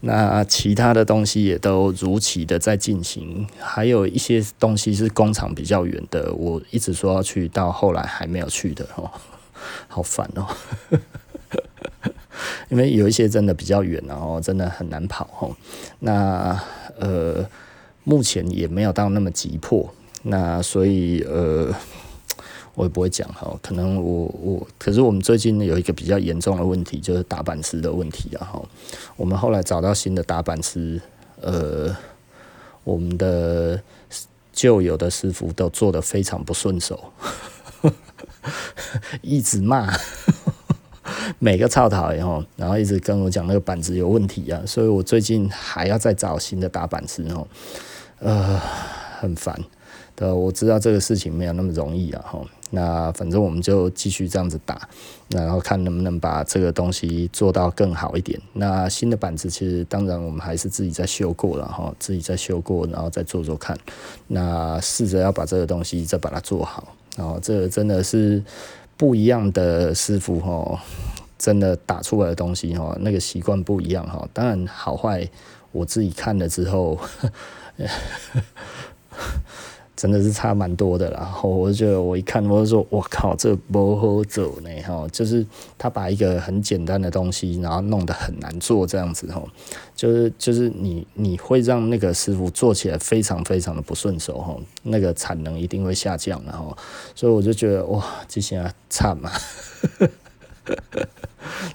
[0.00, 9.10] 那其他的东西也都如期的在进行，还有一些东西是工厂比较远的，我一直说要去，到后来还没有去的哦，
[9.88, 10.46] 好烦哦。
[12.68, 15.56] 因为有一些真的比较远，然后真的很难跑吼。
[16.00, 16.58] 那
[16.98, 17.44] 呃，
[18.04, 19.88] 目前也没有到那么急迫。
[20.22, 21.72] 那所以呃，
[22.74, 23.56] 我也不会讲哈。
[23.62, 28.62] 可能我我，可是我们最近有一个比较严重的问题，就是打板师的问题啊哈。
[29.16, 31.00] 我们后来找到新的打板师，
[31.40, 31.96] 呃，
[32.82, 33.80] 我们的
[34.52, 37.12] 旧有的师傅都做得非常不顺手，
[39.22, 39.96] 一直骂。
[41.38, 47.46] 每个操头然后，然后一直跟我讲那个板子有问题啊，所以我最近还要再找新的打板师哦，
[48.20, 48.60] 呃，
[49.20, 49.58] 很烦。
[50.14, 52.40] 对，我知道这个事情没有那么容易啊哈。
[52.70, 54.88] 那反正我们就继续这样子打，
[55.28, 58.38] 然后看能不能把这个东西做到更好一点。
[58.52, 63.78] 那新的板子其实当然我们还是自己在修过了哈，自己在修过，然后再做做看。
[64.26, 66.94] 那试着要把这个东西再把它做好。
[67.16, 68.42] 然后这个真的是
[68.98, 70.78] 不一样的师傅哈。
[71.38, 74.28] 真的打出来的东西哈，那个习惯不一样哈。
[74.32, 75.24] 当然好坏，
[75.70, 76.98] 我自己看了之后，
[79.98, 81.18] 真的是差蛮多的啦。
[81.22, 85.04] 然后我就觉得，我一看我就说，我靠，这不好做呢哈。
[85.10, 85.44] 就是
[85.76, 89.42] 他把一个很简单的东西，然后弄得很难做这样子哈。
[89.96, 96.76] 就是就是你你会让那个师傅做起来非常非常的不顺手哈，那个产能一定会下降然后，
[97.16, 99.28] 所以我就觉得哇，这些差嘛。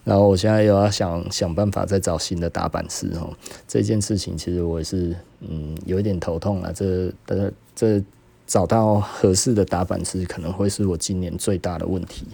[0.03, 3.33] 然后我现在又要想想办法再找新的打板师哦，
[3.67, 6.71] 这件事情其实我也是嗯有一点头痛啊。
[6.73, 8.03] 这这这
[8.45, 12.27] 找到合适的打板师可能会是我今年最大的问题。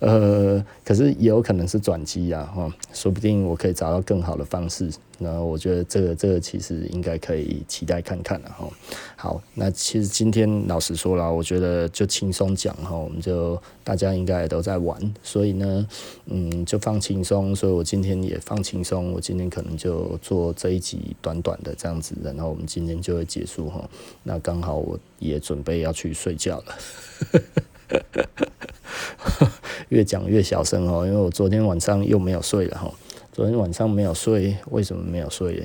[0.00, 4.90] 呃，可是也有可能是转机啊，哈，说不定我可以找到更好的方式。
[5.18, 8.68] 那我觉得这个这个其实应该可以期待看看了哈。
[9.16, 15.86] 好，那其实今天老实说了，我觉得就轻松讲哈，我们就大家应该也都在玩，所以呢，
[16.26, 17.54] 嗯，就放轻松。
[17.54, 23.88] 所以我今天也放轻松，我今天可能就做这一集短短的这样子，然后我们今天就会结束哈。
[24.24, 27.42] 那刚好我也准备要去睡觉了。
[29.90, 32.90] 越讲越小声哦，因为我昨天晚上又没有睡了哈。
[33.32, 35.62] 昨天晚上没有睡，为什么没有睡？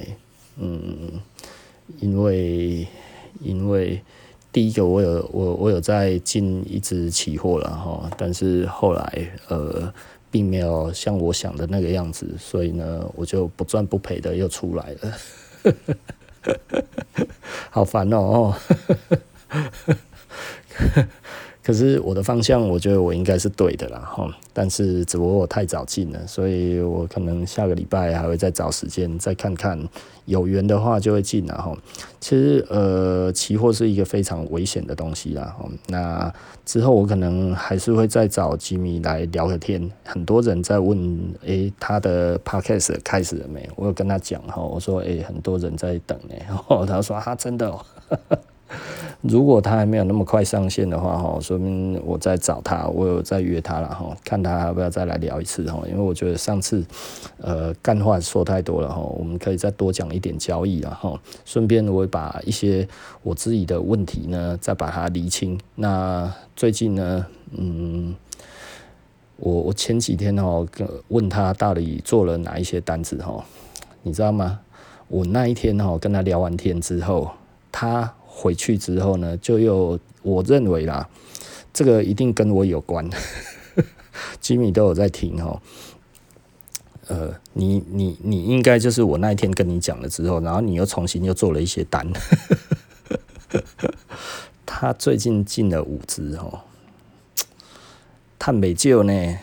[0.58, 1.22] 嗯，
[2.00, 2.88] 因为
[3.42, 4.02] 因为
[4.52, 9.94] 第一个我有我我有在进一只期货了哈，但是后来呃
[10.32, 15.14] 并没有像我想的那个样子，所以呢我就不赚不赔的又出来了，
[17.70, 18.56] 好烦哦。
[21.70, 24.28] 可是我的方向，我觉得我应该是对的啦，哈。
[24.52, 29.80] 但是只不过我太早进了，所以我可能下个礼拜还会再找时间再看看，
[30.26, 31.78] 有缘的话就会进了哈。
[32.20, 35.70] 其实呃，期货是一个非常危险的东西啦，哈。
[35.86, 36.34] 那
[36.66, 39.92] 之后我可能还是会再找吉米来聊个天。
[40.04, 40.98] 很多人在问，
[41.46, 43.70] 诶、他的 podcast 开始了没？
[43.76, 46.34] 我有跟他讲哈，我说，诶、很多人在等呢。
[46.88, 47.80] 他说，啊，真的哦。
[49.22, 56.86] 如果他还没有那么快上线的话，哈，说明我在找他，我有在约他了，哈，看他要不要再来聊一次，哈，因为我觉得上次，
[57.38, 62.88] 呃，干话说太多了，哈，我们可以再多讲一点交易了，哈，顺便我会把一些
[63.22, 65.60] 我自己的问题呢，再把它厘清。
[65.76, 68.16] 那最近呢，嗯，
[69.38, 70.66] 我我前几天哦，
[71.10, 73.44] 问他到底做了哪一些单子，哈，
[74.04, 74.60] 你知道吗？
[75.10, 77.32] 我那一天哦，跟他聊完天之后，
[77.72, 78.14] 他。
[78.40, 81.10] 回去之后呢，就又我认为啦，
[81.74, 83.10] 这个一定跟我有关。
[84.40, 85.62] 吉米都有在听哦。
[87.08, 92.08] 呃，你你你应该就是我那一天跟你讲了之后，然后你又重新又做了一些单。
[94.66, 96.62] 他最近进了五只哦，
[98.38, 99.38] 他没救呢，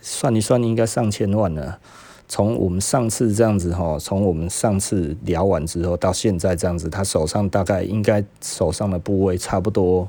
[0.00, 1.80] 算一算应该上千万了。
[2.26, 10.08] 从我们上次这样子哈，从我们上次聊完之后到现在这样子，他手上大概应该手上的部位差不多，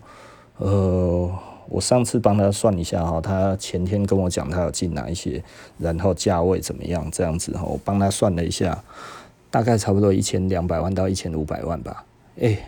[0.58, 1.30] 呃，
[1.68, 5.44] 我上次帮他算一下哈，他前天跟我讲他有进哪一些，
[5.78, 8.82] 然后价位怎么样这样子哈，我帮他算了一下，
[9.52, 12.06] 大概差不多一千两百万到一千五百万吧，
[12.38, 12.60] 诶、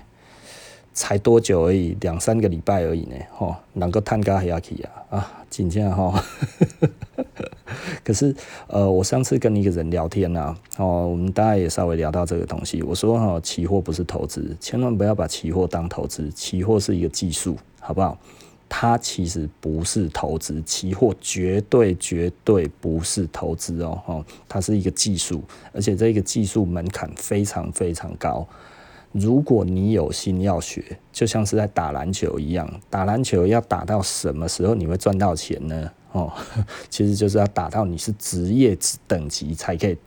[0.94, 6.22] 才多久而已，两三个礼拜而已呢，吼，能够探加下去啊，啊，真正哈。
[8.04, 8.36] 可是，
[8.68, 12.82] 呃，我上次跟一个人聊天呐，哦，我们大家也稍微聊到这个东西。
[12.82, 18.18] 我说哈，期货不是投资，千万不要把期货当投资，期货是一个技术，好不好？
[18.70, 28.46] 它其实不是投资，期货绝对绝对不是投资哦，哦，它是一个技术，而且这个技术门槛非常非常高。
[29.14, 35.90] 如果你有心要学，就像是在打篮球一样，打篮球要打到什么时候你会赚到钱呢？
[36.12, 36.32] 哦，
[36.90, 39.98] 其实就是要打到你是职业等级才可以，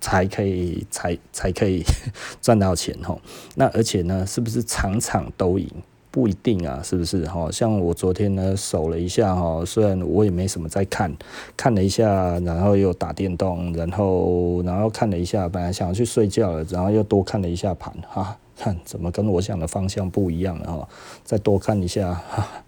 [0.00, 1.82] 才可以，才才可以
[2.40, 3.18] 赚到钱哦。
[3.54, 5.68] 那而且呢，是不是场场都赢？
[6.10, 7.26] 不一定啊，是不是？
[7.26, 11.12] 哈，像我昨天呢，守了一下哈，虽然我也没什么在看，
[11.56, 20.88] 看了一下，然后又打电动，然后然后看了一下，本来想要去睡觉了，然后又多看了一下盘，哈，看怎么跟我想的方向不一样了哈，
[21.24, 22.63] 再多看一下，哈。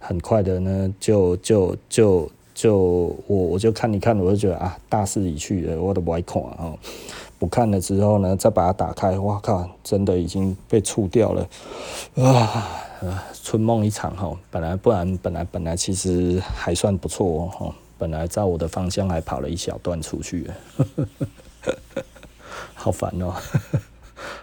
[0.00, 2.76] 很快的呢，就就就就
[3.28, 6.74] 我我就看一看，我就觉得啊，大势已去了，我都不爱看啊。
[7.38, 11.48] 不看了之后呢，再把它打开，哇靠，真的已经被触掉了
[12.16, 13.24] 啊！
[13.42, 20.50] 春梦一场哈，本来不然本来本来其实还算不错哦，本来照我的方向还跑了一小段出去，
[22.74, 23.34] 好烦哦。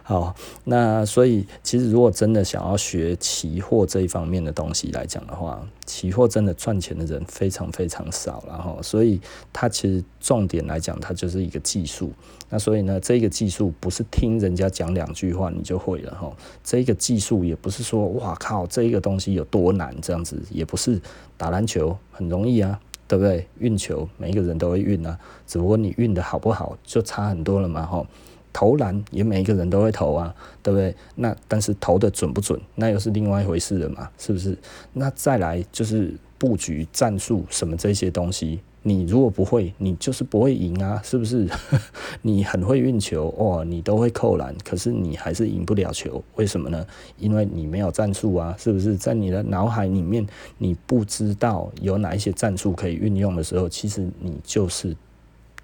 [0.04, 9.20] 好，那所以其实如果真的想要学期货这一方面的东西来讲的话，期货真的赚钱的人非常非常少，然后所以
[9.52, 12.12] 它其实重点来讲，它就是一个技术。
[12.50, 16.32] 那所以呢，这个技术不是听人家讲两句话你就会了哈。
[16.64, 21.00] 这个技术也不是说哇靠，这个东西有多难这样子，也不是
[21.36, 23.46] 打篮球很容易啊，对不对？
[23.60, 28.06] 运球每一个人都会运啊，只不过你运的好不好就差很多了嘛哈。
[28.54, 30.34] 投篮也每一个人都会投啊，
[30.64, 30.96] 对不对？
[31.16, 34.58] 那但是投的准不准，那又是另外一回事了嘛，是不是？
[34.94, 41.48] 那再来就是布局战术什么这些东西，你如果不会，你就是不会赢啊，是不是？
[42.24, 46.86] 你很会运球哦，你都会扣篮，可是你还是赢不了球，为什么呢？
[47.20, 48.96] 因为你没有战术啊，是不是？
[48.96, 50.26] 在你的脑海里面，
[50.58, 54.96] 你不知道有哪一些战术可以运用的时候，其实你就是。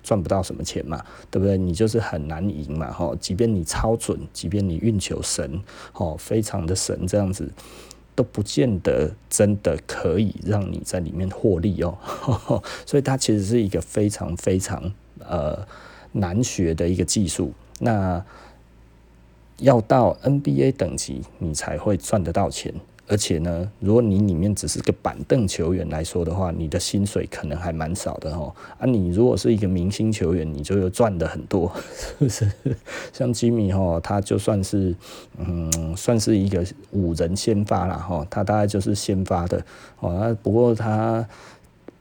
[0.04, 1.58] 赚不到什么钱嘛，对不对？
[1.58, 3.12] 你就是很难赢嘛，哈！
[3.20, 5.64] 即便你超准，即便你运球神，
[5.94, 7.50] 哦，非常的神，这样子
[8.14, 11.98] 都不见得真的可以让你在里面获利哦。
[12.86, 15.66] 所以它其实是一个非常非常呃
[16.12, 17.54] 难学的一个技术。
[17.80, 18.24] 那
[19.60, 22.74] 要到 NBA 等级，你才会赚得到钱。
[23.14, 28.52] 而且呢，如果你里面只是个板凳球员来说的话，你的薪水可能还蛮少的哦。
[28.80, 32.50] 啊，你如果是一个明星球员，你就有赚的很多， 是不是？
[33.14, 34.96] 像吉米哈，他就算是
[35.38, 39.64] 嗯，算是一个五人先发了哈，他大概就是先发的
[40.00, 40.18] 哦。
[40.20, 41.24] 那不过他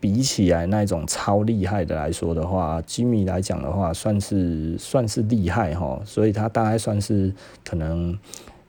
[0.01, 7.31] 比起来那种超厉害的来说的话，吉米来讲的话，算是算是厉害哈，所以他大概算是
[7.63, 8.19] 可能。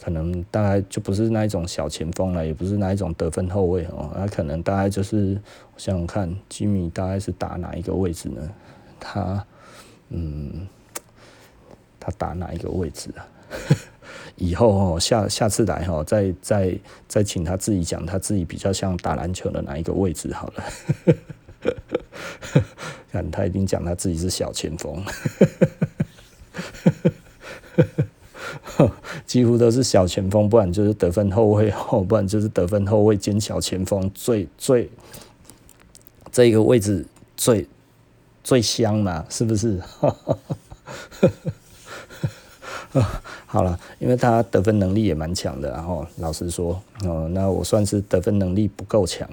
[0.03, 5.39] 可能大概就不是那一种小前锋了，也不是那一种得分后卫哦，那可能大概就是
[5.73, 8.49] 我想想看，吉米大概是打哪一个位置呢？
[8.99, 9.45] 他
[10.09, 10.67] 嗯，
[11.99, 13.25] 他打哪一个位置啊？
[14.35, 16.77] 以后哦，下下次来哈，再再
[17.07, 20.63] 再请他自己讲，他自己比较像打篮球的哪一个位置好了。
[23.09, 25.01] 看他一定讲他自己是小前锋，
[29.33, 34.87] 几乎都是小前锋，不然就是得分后卫，后不然就是得分后卫兼小前锋，最最
[36.31, 37.03] 这个位置
[37.35, 37.67] 最
[38.43, 39.81] 最香嘛，是不是？
[43.47, 49.27] 好了，因为他得分能力也蛮强的，然后老实说，哦，那我算是得分能力不够强。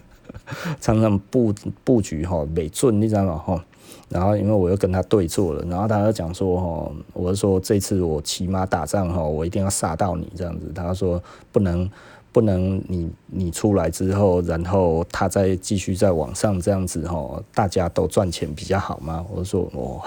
[0.82, 3.38] 常常布布局哈没准，你知道吗？
[3.38, 3.64] 哈，
[4.08, 10.70] 然后因为我又跟他对坐了，然后他就讲说哦，我就说这次我骑马打仗哈，我一定要杀到你这样子。
[10.74, 11.90] 他说不能
[12.30, 19.24] 不能你你出来之后，然后他再继续在网上这样子哈，大家都赚钱比较好吗？
[19.32, 20.00] 我就说哦。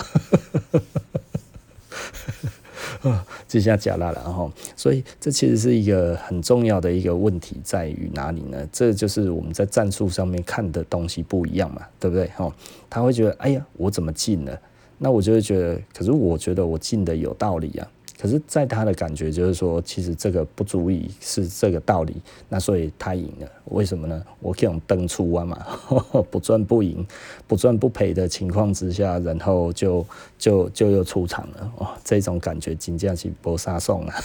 [3.48, 8.68] 这下假了，然后，所以这其实是一个很重要的一个问题，在于哪里呢？
[8.72, 12.28] 这就是我们在战术上面看的东西不一样嘛，对不对？
[12.36, 12.54] 哈，
[12.90, 14.60] 他会觉得，哎呀，我怎么进了？
[14.98, 17.88] 那我就会觉得，可是我觉得我进的有道理啊。
[18.20, 22.16] 可是，在他的感觉就是说，其实这个不足以是这个道理，
[22.50, 23.48] 那所以他赢了。
[23.66, 24.24] 为什么呢？
[24.40, 25.58] 我可以用登出啊嘛，
[26.32, 27.06] 不赚不赢，
[27.48, 30.06] 不赚不赔的情况之下，然后就
[30.38, 31.72] 就就又出场了。
[31.78, 34.16] 哇，这种感觉真的是搏杀送啊！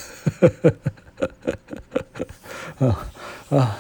[2.79, 3.09] 啊
[3.51, 3.79] 啊，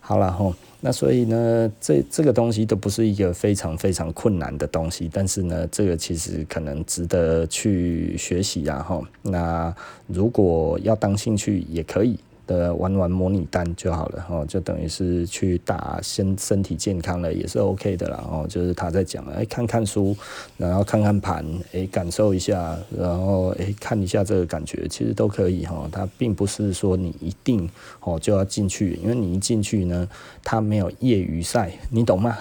[0.00, 0.54] 好了吼。
[0.86, 9.00] 那所以呢，这这个东西都不是一个非常非常困难的东西，但是呢，这个其实可能值得去学习啊，哈。
[9.22, 9.74] 那
[10.06, 12.18] 如果要当兴趣也可以。
[12.46, 18.46] 的玩玩模拟单就好了哦，就等于是去打身身体健康了，也是 OK 的啦哦。
[18.48, 20.16] 就是他在讲，哎，看看书，
[20.56, 25.88] 然后看看盘，哎，感受一下，然后哎，看一下这个感觉，其实都可以哈。
[25.90, 27.68] 他并不是说你一定
[28.00, 30.08] 哦就要进去，因为你一进去呢，
[30.42, 32.36] 他没有业余赛，你懂吗？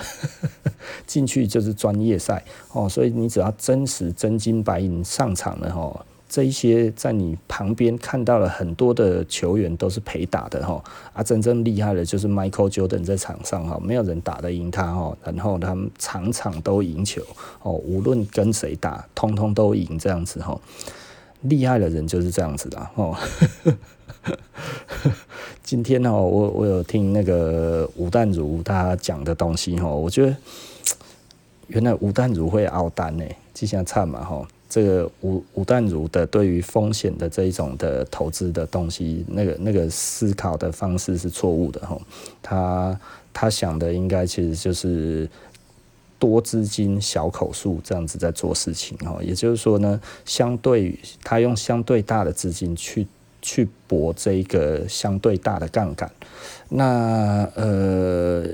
[1.08, 2.44] 进去就是专业赛
[2.74, 6.06] 哦，所以你只要真实真金白银上场了哈。
[6.34, 17.22] 这一些在你旁边看到了很多的球员都是陪打的哈，啊，真正厉害的就是 Michael Jordan 在场上哈，没有人打得赢他哈，然后他们场场都赢球
[17.62, 20.60] 哦，无论跟谁打，通通都赢这样子哈，
[21.42, 23.16] 厉害的人就是这样子的哦。
[25.62, 30.36] 今天哦，我我有听那个吴淡如他讲的东西哈，我觉得
[31.68, 33.24] 原来吴淡如会凹单呢，
[33.54, 34.48] 记下差嘛哈。
[34.74, 41.96] 这个吴吴淡如的对于风险的这一种的投资的东西，那个那个思考的方式是错误的哈。
[42.42, 43.00] 他
[43.32, 45.30] 他想的应该其实就是
[46.18, 49.20] 多资金小口数这样子在做事情哈。
[49.22, 53.06] 也就是说呢，相对他用相对大的资金去
[53.44, 56.12] 去搏这一个相对大的杠杆，
[56.70, 58.48] 那呃，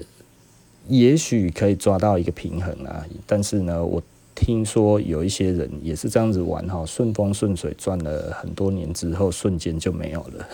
[0.90, 3.06] 也许可以抓到一个平衡啊。
[3.26, 4.04] 但是呢，我。
[4.40, 10.48] 听说有一些人也是这样子玩哈，顺风顺水赚了很多年之后，瞬间就没有了。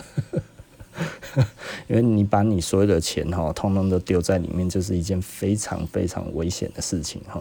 [1.88, 7.40] 因为你把你所有的钱哈，通通都丢在里面，就是一件非常非常危险的事情哈。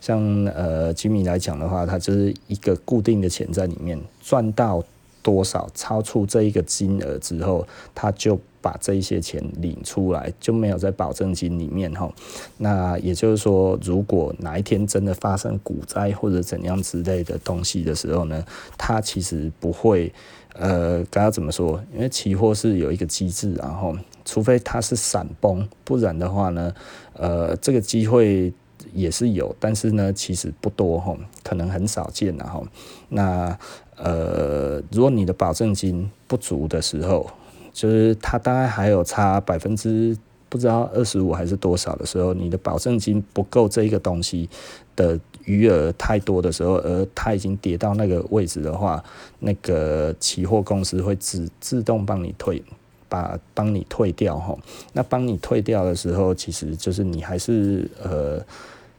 [0.00, 4.82] 像呃吉米来讲的话，他就是一个固定的钱在里面，赚到
[5.26, 8.38] 多少超出这一个金额之后，他就。
[8.62, 12.12] 把这一些钱领出来，就没有在保证金里面哈。
[12.58, 18.44] 那也就是说，如果哪一天真的发生股灾或者怎样之类的东西的时候呢，
[18.76, 20.12] 它其实不会
[20.54, 21.80] 呃，该要怎么说？
[21.94, 26.74] 因为期货是有一个机制，然后除非它是闪崩，不然的话呢，
[27.12, 28.52] 呃，这个机会
[28.92, 32.66] 也是有，但是呢，其实不多哈，可能很少见然后。
[33.08, 33.56] 那
[33.96, 37.28] 呃，如果你的保证金不足的时候，
[37.72, 40.16] 就是它大概还有差百分之
[40.48, 44.48] 不知道二十五还是多少的时候，你的保证金不够这一个东西
[44.94, 49.02] 的余额太多的时候，而它已经跌到那个位置的话，
[49.40, 52.62] 那个期货公司会自自动帮你退，
[53.08, 54.56] 把帮你退掉哈。
[54.92, 58.40] 那帮你退掉的时候，其实就是你还是呃，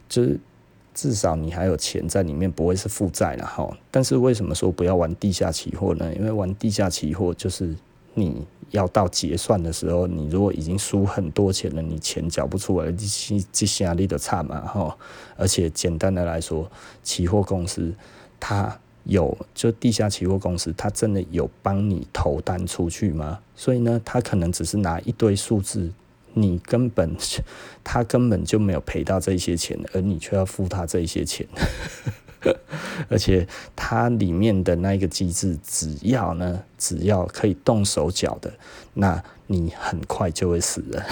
[0.08, 0.38] 就是
[1.00, 3.70] 至少你还有钱在里面，不会是负债了哈。
[3.90, 6.12] 但是为什么说不要玩地下期货呢？
[6.16, 7.72] 因为玩地下期货就是
[8.14, 8.44] 你。
[8.72, 14.94] 要到结算的时候，你如果已经输很多钱了，你钱缴不出来，这些这些压力的差嘛哈。
[15.38, 16.70] 而且简单的来说，
[17.02, 17.94] 期货公司
[18.38, 23.38] 它有就地下期货公司，它真的有帮你投单出去吗？
[23.56, 25.90] 所以呢，它可能只是拿一堆数字，
[26.40, 27.16] 你根本
[27.82, 31.46] 他根本就没有赔到这些钱，而你却要付他这些钱。
[33.08, 38.52] 而且它里面的那一个机制，只要呢，只要可以动手脚的，
[38.94, 41.04] 那你很快就会死了。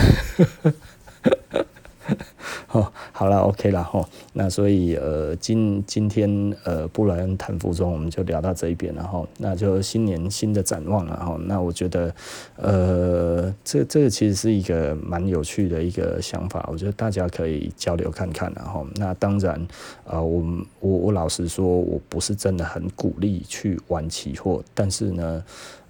[2.72, 4.07] 哦，好了，OK 了哈。
[4.32, 9.26] 那所以呃，今今天呃，布莱恩谈服装，我们就聊到这一边了哈。
[9.38, 11.36] 那就新年新的展望了哈。
[11.46, 12.14] 那我觉得
[12.57, 18.86] 呃，这这个其实是一个蛮有趣的一个想法，我觉得大家可以交流看看然后。
[18.96, 19.66] 那当然、
[20.04, 20.42] 呃，我
[20.80, 25.44] 我我老实说，我不是真的很鼓励去玩期货，但是呢，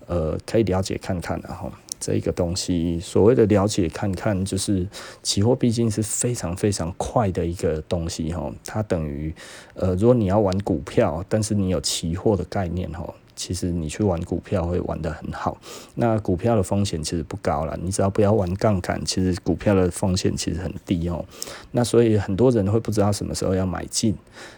[0.07, 1.71] 呃，可以了解看看然后。
[1.99, 4.87] 这一个东西，所谓的了解看看，就是
[5.23, 9.35] 期货毕竟是非常非常快的一个东西哈，它等于
[9.75, 13.13] 呃，如果你要玩股票，但是你有期货的概念哈。
[13.37, 15.57] 其实你去玩股票会玩得很好，
[15.95, 21.25] 那股票的风险其实不高了，你只要不要玩杠杆，其实股票的风险其实很低哦。
[21.71, 24.15] 那所以很多人会不知道什么时候要买进，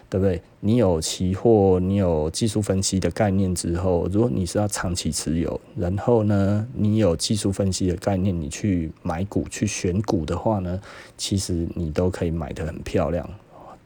[0.09, 0.41] 对不对？
[0.61, 10.79] 你有期货，你有技术分析的概念之后，如果你是要长期持有，然后呢，你有技术分析的概念，你去买股去选股的话呢，
[11.17, 13.29] 其实你都可以买得很漂亮。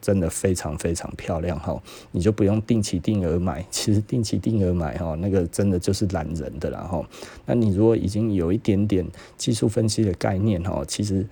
[0.04, 3.64] 真的非常非常漂亮哈，你就不用定期定额买。
[3.72, 7.02] 其实定期定额买哈，那个真的就是懒人的啦哈。
[7.46, 9.06] 那你如果已经有一点点
[9.38, 11.26] 技术分析的概念哈，其实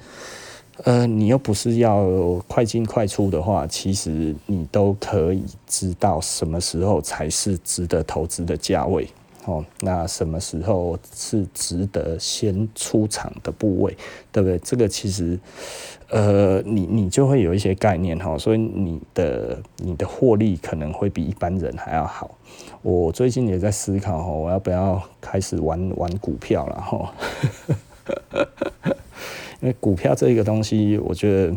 [0.84, 2.08] 呃，你又不是要
[2.48, 9.06] 快进快出的话，其实你都可以知道什么时候才是值得投资的价位。
[9.44, 13.96] 哦，那什么时候是值得先出场的部位，
[14.30, 14.56] 对不对？
[14.58, 15.36] 这个其实，
[16.10, 22.38] 呃，你你就会有一些概念哈，所以你的你的获利可能会比一般人还要好。
[22.82, 27.12] 我最近也在思考哈，我要不要开始玩玩股票了哈？
[29.60, 31.56] 因为股票这个东西，我觉得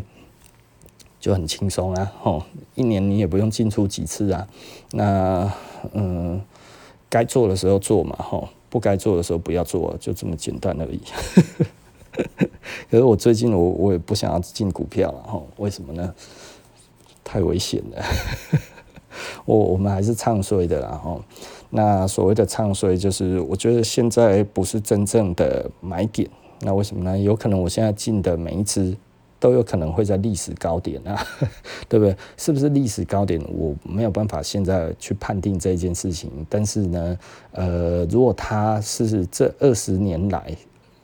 [1.20, 2.42] 就很轻松啊，吼，
[2.74, 4.48] 一年你也不用进出几次啊，
[4.90, 5.52] 那
[5.92, 6.40] 嗯。
[7.08, 11.00] 该做的时候做嘛，吼，不该做的时候不要做，就这么简单而已。
[12.90, 16.14] 可是我最近我我也不想要进股票了，吼，为什么呢？
[17.22, 18.02] 太危险了。
[19.44, 21.22] 我我们还是唱衰的啦，吼。
[21.70, 26.28] 那所谓的唱衰，就是我觉得现在不是真正的买点。
[26.60, 27.18] 那为什么呢？
[27.18, 28.96] 有可能我现在进的每一支。
[29.46, 31.24] 都有可能会在历史高点啊，
[31.88, 32.16] 对不对？
[32.36, 33.40] 是不是历史高点？
[33.48, 36.28] 我没有办法现在去判定这件事情。
[36.50, 37.18] 但是呢，
[37.52, 40.52] 呃，如果它是这二十年来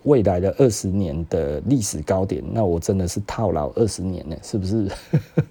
[0.03, 4.89] 未来的二十年的历史高点，那我真的是套牢二十年了，是不是？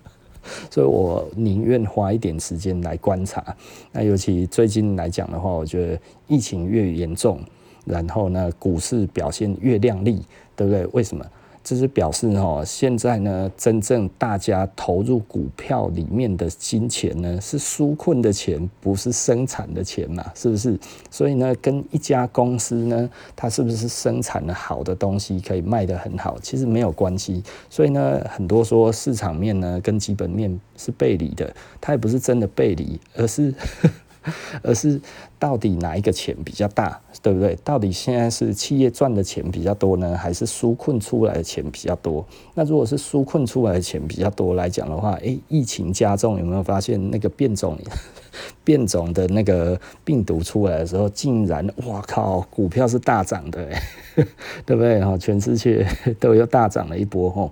[0.69, 3.55] 所以我宁愿花一点时间来观察。
[3.93, 7.39] 那尤其最近来讲的话，我觉得疫情越严重，
[7.85, 10.25] 然后呢，股市表现越亮丽，
[10.57, 10.85] 对不对？
[10.87, 11.25] 为什么？
[11.63, 20.77] 这是表示哦，现在呢，真正大家投入股票里面的金钱呢，是纾困的钱，不是生产的钱嘛，是不是？
[21.09, 27.43] 所以呢，跟一家公司呢，它是不是生产了好的东西，可以卖得很好，其实没有关系。
[27.69, 33.53] 所以呢，很多说市场面呢，跟基本面是背离的，它也不是真的背离，而是。
[34.63, 34.99] 而是
[35.39, 37.57] 到底哪一个钱比较大，对不对？
[37.63, 42.25] 到底现在是企业赚的钱比较多呢，还是纾困出来的钱比较多？
[42.53, 47.77] 那如果是纾困出来的钱比较多来讲的话，诶，疫情加重，有没有发现那个变种
[48.63, 53.67] 变种的那个病毒出来的时候，竟然哇靠，股票是大涨的，
[54.65, 55.03] 对不对？
[55.03, 55.85] 哈，全世界
[56.19, 57.51] 都又大涨了一波，吼。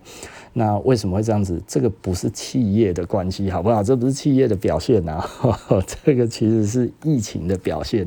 [0.60, 1.62] 那为什么会这样子？
[1.66, 3.82] 这个不是企业的关系，好不好？
[3.82, 5.58] 这不是企业的表现呐、啊，
[6.04, 8.06] 这个其实是疫情的表现。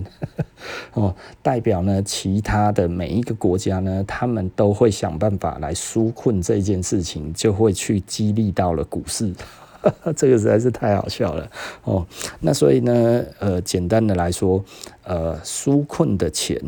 [0.92, 9.32] 哦，代表呢，其他的每一个国家呢，他们都会想办法来纾困这件事情，就会去激励到了股市。
[10.14, 11.50] 这个实在是太好笑了
[11.84, 12.06] 哦。
[12.40, 14.62] 那所以呢，呃，简单的来说，
[15.04, 16.60] 呃，纾困的钱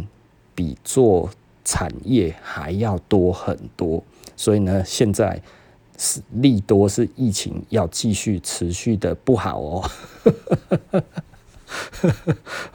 [0.54, 1.28] 比做
[1.62, 4.02] 产业还要多很多。
[4.34, 5.38] 所以呢，现在。
[5.98, 9.90] 是利多是疫情要继续持续的不好哦，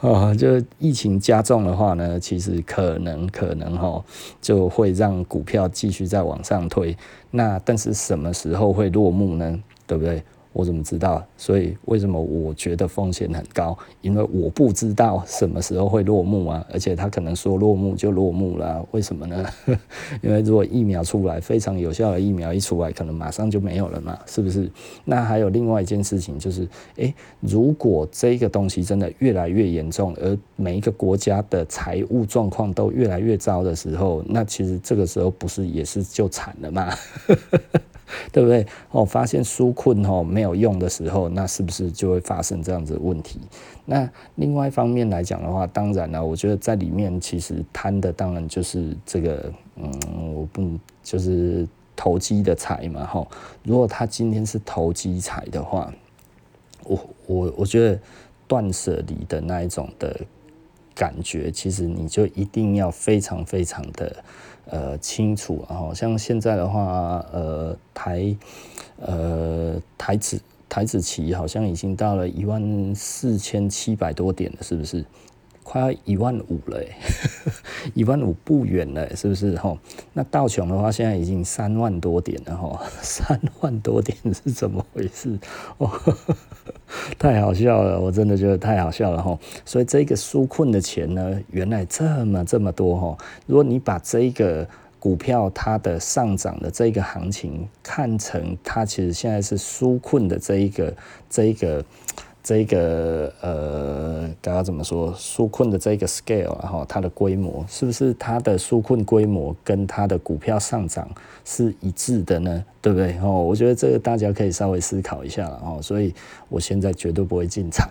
[0.00, 4.04] 哦，就疫情加重的话呢，其实可能可能哈
[4.40, 6.96] 就会让股票继续再往上推。
[7.30, 9.58] 那但是什么时候会落幕呢？
[9.86, 10.22] 对不对？
[10.52, 11.24] 我怎么知道？
[11.36, 13.76] 所以为什么我觉得风险很高？
[14.00, 19.44] 因为我不知道什么时候会落幕啊，而且他可能说落幕就落幕了，为什么呢？
[20.22, 24.70] 因为如果疫苗出来，非常有效的疫苗一出来，可能马上就没有了嘛，是不是？
[25.04, 36.92] 那还有另外一件事情就是，诶，如果这个东西真的越来越严重，而每一个国家的财务状况都越来越糟的时候，那其实这个时候不是也是就惨了吗？
[38.32, 38.66] 对不对？
[38.90, 43.40] 哦，发现纾困哦没有用的时候，那是不是就会发生这样子问题？
[43.84, 49.92] 那另外一方面来讲的话，当然了，我觉得在里面其实贪的当然就是这个，嗯，
[50.34, 50.70] 我不
[51.02, 53.26] 就是投机的财嘛，哈。
[53.64, 55.92] 如果他今天是投机财的话，
[56.84, 57.98] 我我我觉得
[58.46, 60.20] 断舍离的那一种的
[60.94, 64.16] 感觉，其实你就一定要非常非常的。
[64.70, 68.36] 呃，清楚，然后像现在的话，呃，台，
[69.00, 75.04] 呃，台子台子期好像已经到了一万四千七百多点了，是不是？
[75.62, 76.82] 快要一万五了，
[77.94, 79.56] 一万五不远了，是不是？
[79.56, 79.76] 哈，
[80.12, 85.38] 那道琼的话，现在已经三万多点了，哈， 三万多点是怎么回事？
[87.18, 89.38] 太好笑了，我真的觉得太好笑了，哈。
[89.64, 93.16] 所以这个纾困的钱呢，原来这么这么多，哈。
[93.46, 94.66] 如果你把这一个
[94.98, 100.96] 股票它的上涨的这个行情看成它其实现在是纾困的这一个
[101.28, 101.84] 这一个。
[102.42, 105.14] 这个呃，刚刚怎么说？
[105.14, 111.08] 纾困的这个 scale，然后它的规模是不是它的纾困规模跟它的股票上涨
[111.44, 112.64] 是一致的呢？
[112.80, 113.18] 对不对？
[113.22, 115.80] 哦，我觉得这个大家可以稍微思考一下了哦。
[115.82, 116.14] 所以
[116.48, 117.88] 我现在绝对不会进场。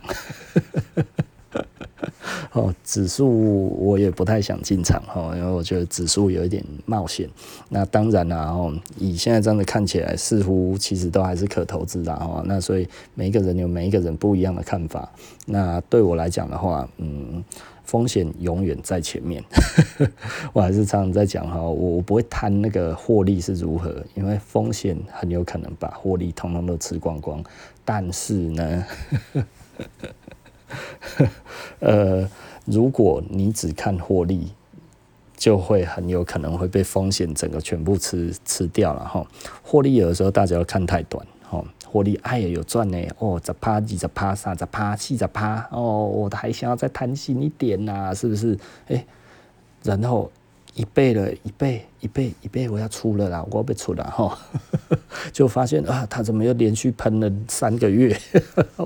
[2.54, 7.30] 哦，指数我也不太想进场哈，因为我觉得指数有一点冒险。
[7.70, 12.44] 那当然啦，哦，以现在这样子看起来，似乎其实都还是可投资的哈。
[12.46, 15.10] 那所以每一个人有每一个人不一样的看法。
[15.46, 17.44] 那对我来讲的话，嗯，
[17.84, 19.44] 风险永远在前面。
[20.54, 27.44] 我还是常常在讲哈，我我不会贪那个获利是如何，因为风险很有可能把获利统统都吃光光。
[27.84, 28.86] 但是呢。
[31.80, 32.30] 呃，
[32.66, 34.52] 如果你只看获利，
[35.38, 39.26] 就会很有可能会被风险整个全部吃吃掉了哈。
[39.64, 48.58] 获利有的时候大家要看太短哈，获利哎呀有赚呢哦，十趴、二十趴、三十趴、四十趴哦，我还想要再贪心一点呐、啊，是不是？
[48.88, 49.06] 哎，
[49.84, 50.32] 然后。
[50.80, 54.40] 一倍了，一倍，一倍，一倍，我要出了啦，我要被出了哈，
[55.34, 58.18] 就发现啊，他怎么又连续喷了三个月？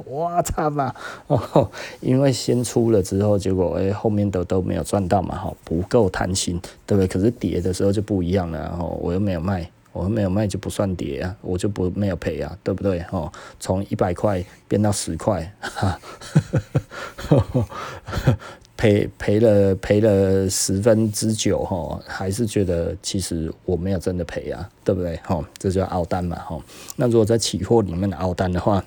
[0.06, 0.92] 我操嘛！
[1.28, 1.70] 哦，
[2.02, 7.08] 因为先出了之后，结果哎、后面都都没有赚到嘛，哈，不够贪心，对不对？
[7.08, 13.06] 可是跌的时候就不一样了，然后我又没有卖，我又没有卖就不算跌啊，我就不没有赔啊，对不对？
[13.12, 15.54] 哦，从一百块变到十块，
[18.76, 25.16] 赔赔了赔了十分之九哈，还是觉得其实我没有真的赔啊，对不对？
[25.18, 26.60] 哈，这叫熬单嘛哈。
[26.96, 28.84] 那如果在期货里面的凹单的话，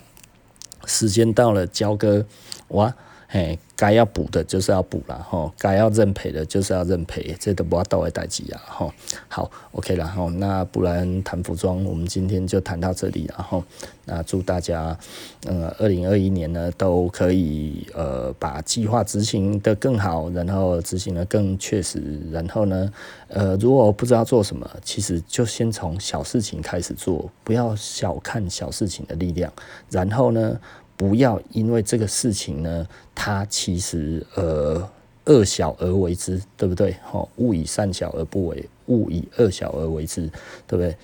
[0.87, 2.25] 时间到了交割，
[2.69, 2.95] 哇，
[3.29, 3.59] 嘿。
[3.79, 8.91] 该要补的就是要补了哈，该要认赔的就是要认赔，这都不要倒为代志啊吼。
[9.29, 13.63] 好，OK 了哈，那不然谈服装，我们今天就谈到这里然后。
[14.07, 14.99] 那祝大家，
[15.45, 22.01] 呃，二零二一年呢都可以呃把计划执行得更好，然后执行得更确实，
[22.33, 22.91] 然后呢，
[23.29, 29.53] 呃，如果不知道做什么，其实就先从小事情开始做，不要小看小事情的力量，
[29.91, 30.59] 然后呢。
[30.97, 34.89] 不要因为这个事情呢，它其实呃
[35.25, 36.97] 恶小而为之，对不对？
[37.05, 40.23] 吼，勿以善小而不为，勿以恶小而为之，
[40.67, 40.97] 对不对？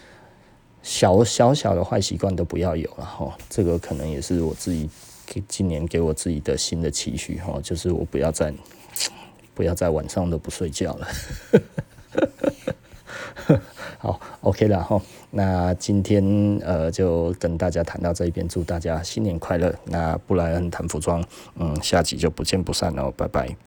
[0.83, 4.89] 小小小的坏习惯都不要有了哈，这个可能也是我自己
[5.47, 8.53] 今年给我自己的新的期许哈，就是我不要再
[9.55, 11.09] 不要在晚上都不睡觉了。
[13.99, 15.01] 好，OK 了哈。
[15.31, 16.23] 那今天
[16.65, 19.75] 呃就跟大家谈到这一边，祝大家新年快乐。
[19.85, 21.25] 那布莱恩谈服装，
[21.57, 23.57] 嗯，下集就不见不散喽，拜拜。